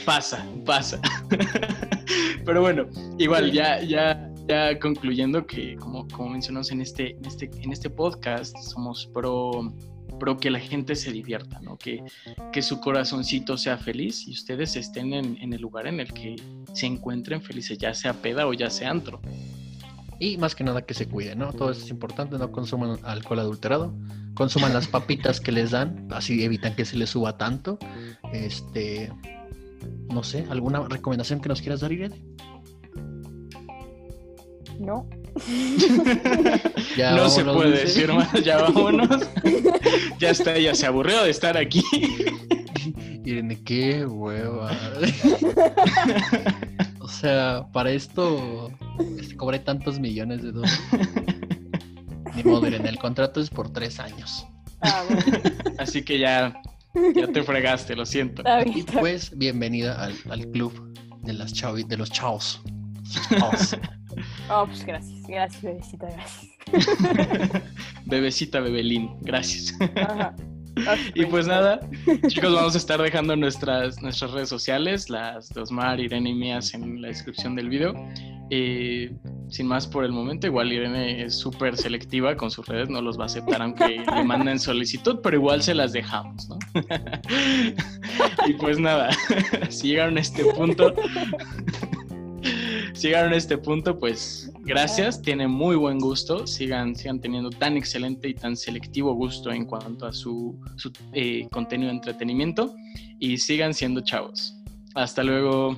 pasa, 0.06 0.46
pasa. 0.66 1.02
Pero 2.46 2.62
bueno, 2.62 2.88
igual, 3.18 3.52
ya, 3.52 3.82
ya, 3.82 4.27
ya 4.48 4.80
concluyendo 4.80 5.46
que, 5.46 5.76
como, 5.76 6.08
como 6.08 6.30
mencionamos 6.30 6.72
en 6.72 6.82
este, 6.82 7.12
en, 7.12 7.26
este, 7.26 7.50
en 7.62 7.72
este 7.72 7.90
podcast, 7.90 8.58
somos 8.58 9.08
pro, 9.14 9.74
pro 10.20 10.38
que 10.38 10.50
la 10.50 10.60
gente 10.60 10.96
se 10.96 11.12
divierta, 11.12 11.60
¿no? 11.62 11.78
Que, 11.78 12.04
que 12.52 12.62
su 12.62 12.80
corazoncito 12.80 13.58
sea 13.58 13.78
feliz 13.78 14.28
y 14.28 14.32
ustedes 14.32 14.76
estén 14.76 15.14
en, 15.14 15.54
el 15.54 15.62
lugar 15.62 15.88
en 15.88 16.00
el 16.00 16.14
que 16.14 16.36
se 16.74 16.86
encuentren 16.86 17.42
felices, 17.42 17.78
ya 17.78 17.94
sea 17.94 18.14
peda 18.14 18.48
o 18.48 18.54
ya 18.54 18.70
sea 18.70 18.90
antro. 18.90 19.22
Y 20.20 20.38
más 20.38 20.56
que 20.56 20.64
nada 20.64 20.82
que 20.82 20.94
se 20.94 21.08
cuiden, 21.08 21.40
¿no? 21.40 21.54
Todo 21.54 21.72
eso 21.72 21.84
es 21.84 21.92
importante, 21.92 22.38
no 22.38 22.52
consuman 22.52 22.98
alcohol 23.04 23.40
adulterado, 23.40 23.94
consuman 24.34 24.74
las 24.74 24.88
papitas 24.88 25.40
que 25.40 25.52
les 25.52 25.72
dan, 25.72 26.08
así 26.12 26.44
evitan 26.44 26.76
que 26.76 26.86
se 26.86 26.98
les 26.98 27.12
suba 27.12 27.38
tanto. 27.38 27.78
Este, 28.34 29.12
no 30.10 30.24
sé, 30.24 30.46
¿alguna 30.50 30.88
recomendación 30.88 31.40
que 31.40 31.50
nos 31.50 31.62
quieras 31.62 31.82
dar, 31.82 31.92
Irene? 31.92 32.16
No, 34.80 35.08
Ya 36.98 37.12
no 37.16 37.30
se 37.30 37.44
puede 37.44 37.80
decir 37.82 38.12
más, 38.13 38.32
ya 38.44 38.58
vámonos. 38.62 39.28
ya 40.20 40.30
está, 40.32 40.58
ya 40.58 40.74
se 40.76 40.86
aburrió 40.86 41.24
de 41.24 41.30
estar 41.32 41.58
aquí. 41.58 41.84
Irene, 43.26 43.62
qué 43.63 44.06
hueva. 44.06 44.72
o 47.00 47.08
sea, 47.08 47.66
para 47.74 47.92
esto 47.92 48.72
este, 49.20 49.36
cobré 49.36 49.60
tantos 49.60 50.00
millones 50.00 50.44
de 50.44 50.52
dólares. 50.52 50.80
Ni 52.36 52.44
modo, 52.44 52.68
Irene, 52.68 52.90
el 52.90 53.00
contrato 53.00 53.40
es 53.42 53.50
por 53.50 53.72
tres 53.72 54.00
años. 54.00 54.46
ah, 54.82 55.04
bueno, 55.10 55.24
Así 55.80 56.04
que 56.04 56.20
ya, 56.20 56.62
ya 57.16 57.28
te 57.28 57.42
fregaste, 57.44 57.96
lo 57.96 58.06
siento. 58.06 58.42
está 58.44 58.63
bien, 58.63 58.78
Y 58.78 58.80
está 58.82 58.92
bien. 58.94 59.02
pues, 59.02 59.38
bienvenida 59.38 60.04
al, 60.04 60.13
al 60.30 60.48
club 60.52 60.94
de 61.24 61.34
las 61.34 61.52
chavi, 61.54 61.84
de 61.84 61.98
los 61.98 62.12
chaos. 62.12 62.62
Chaos. 63.30 63.76
Oh, 64.50 64.66
pues 64.66 64.86
gracias, 64.86 65.22
gracias, 65.28 65.62
bebecita, 65.62 66.08
gracias. 66.10 67.64
Bebecita 68.06 68.60
Bebelín, 68.60 69.12
gracias. 69.22 69.74
Ajá. 69.96 70.36
Y 71.16 71.26
pues 71.26 71.48
nada, 71.48 71.80
chicos, 72.28 72.54
vamos 72.54 72.76
a 72.76 72.78
estar 72.78 73.02
dejando 73.02 73.36
nuestras, 73.36 74.02
nuestras 74.02 74.32
redes 74.32 74.50
sociales, 74.50 75.10
las 75.10 75.50
de 75.50 75.62
Osmar, 75.62 76.00
Irene 76.00 76.30
y 76.30 76.34
mías 76.34 76.74
en 76.74 77.02
la 77.02 77.08
descripción 77.10 77.56
del 77.56 77.70
video. 77.70 77.94
Eh, 78.50 79.14
sin 79.50 79.68
más 79.68 79.86
por 79.88 80.06
el 80.06 80.12
momento, 80.12 80.48
igual 80.48 80.72
Irene 80.72 81.24
es 81.24 81.36
súper 81.36 81.76
selectiva 81.76 82.38
con 82.38 82.50
sus 82.50 82.66
redes, 82.66 82.90
no 82.90 83.02
los 83.02 83.20
va 83.20 83.24
a 83.24 83.26
aceptar 83.26 83.62
aunque 83.62 84.00
le 84.00 84.24
manden 84.24 84.58
solicitud, 84.58 85.20
pero 85.22 85.36
igual 85.36 85.62
se 85.62 85.74
las 85.74 85.92
dejamos, 85.92 86.48
¿no? 86.48 86.58
y 88.48 88.54
pues 88.54 88.80
nada, 88.80 89.10
si 89.70 89.90
llegaron 89.90 90.18
a 90.18 90.22
este 90.22 90.46
punto, 90.46 90.94
si 92.98 93.08
llegaron 93.10 93.32
a 93.32 93.36
este 93.36 93.60
punto, 93.60 94.00
pues 94.00 94.52
gracias, 94.64 95.22
tiene 95.22 95.48
muy 95.48 95.76
buen 95.76 96.00
gusto, 96.00 96.48
sigan, 96.48 96.96
sigan 96.96 97.22
teniendo 97.22 97.52
tan 97.52 97.78
excelente 97.78 98.28
y 98.28 98.34
tan 98.34 98.58
selectivo 98.58 99.14
gusto 99.14 99.52
en 99.52 99.66
cuanto 99.66 100.08
a 100.08 100.12
su, 100.12 100.60
su, 100.78 100.92
eh, 101.14 101.48
contenido 101.52 101.90
de 101.90 101.98
entretenimiento 101.98 102.74
y 103.20 103.38
sigan 103.38 103.76
siendo 103.76 104.02
chavos. 104.02 104.58
Hasta 104.96 105.24
luego. 105.24 105.78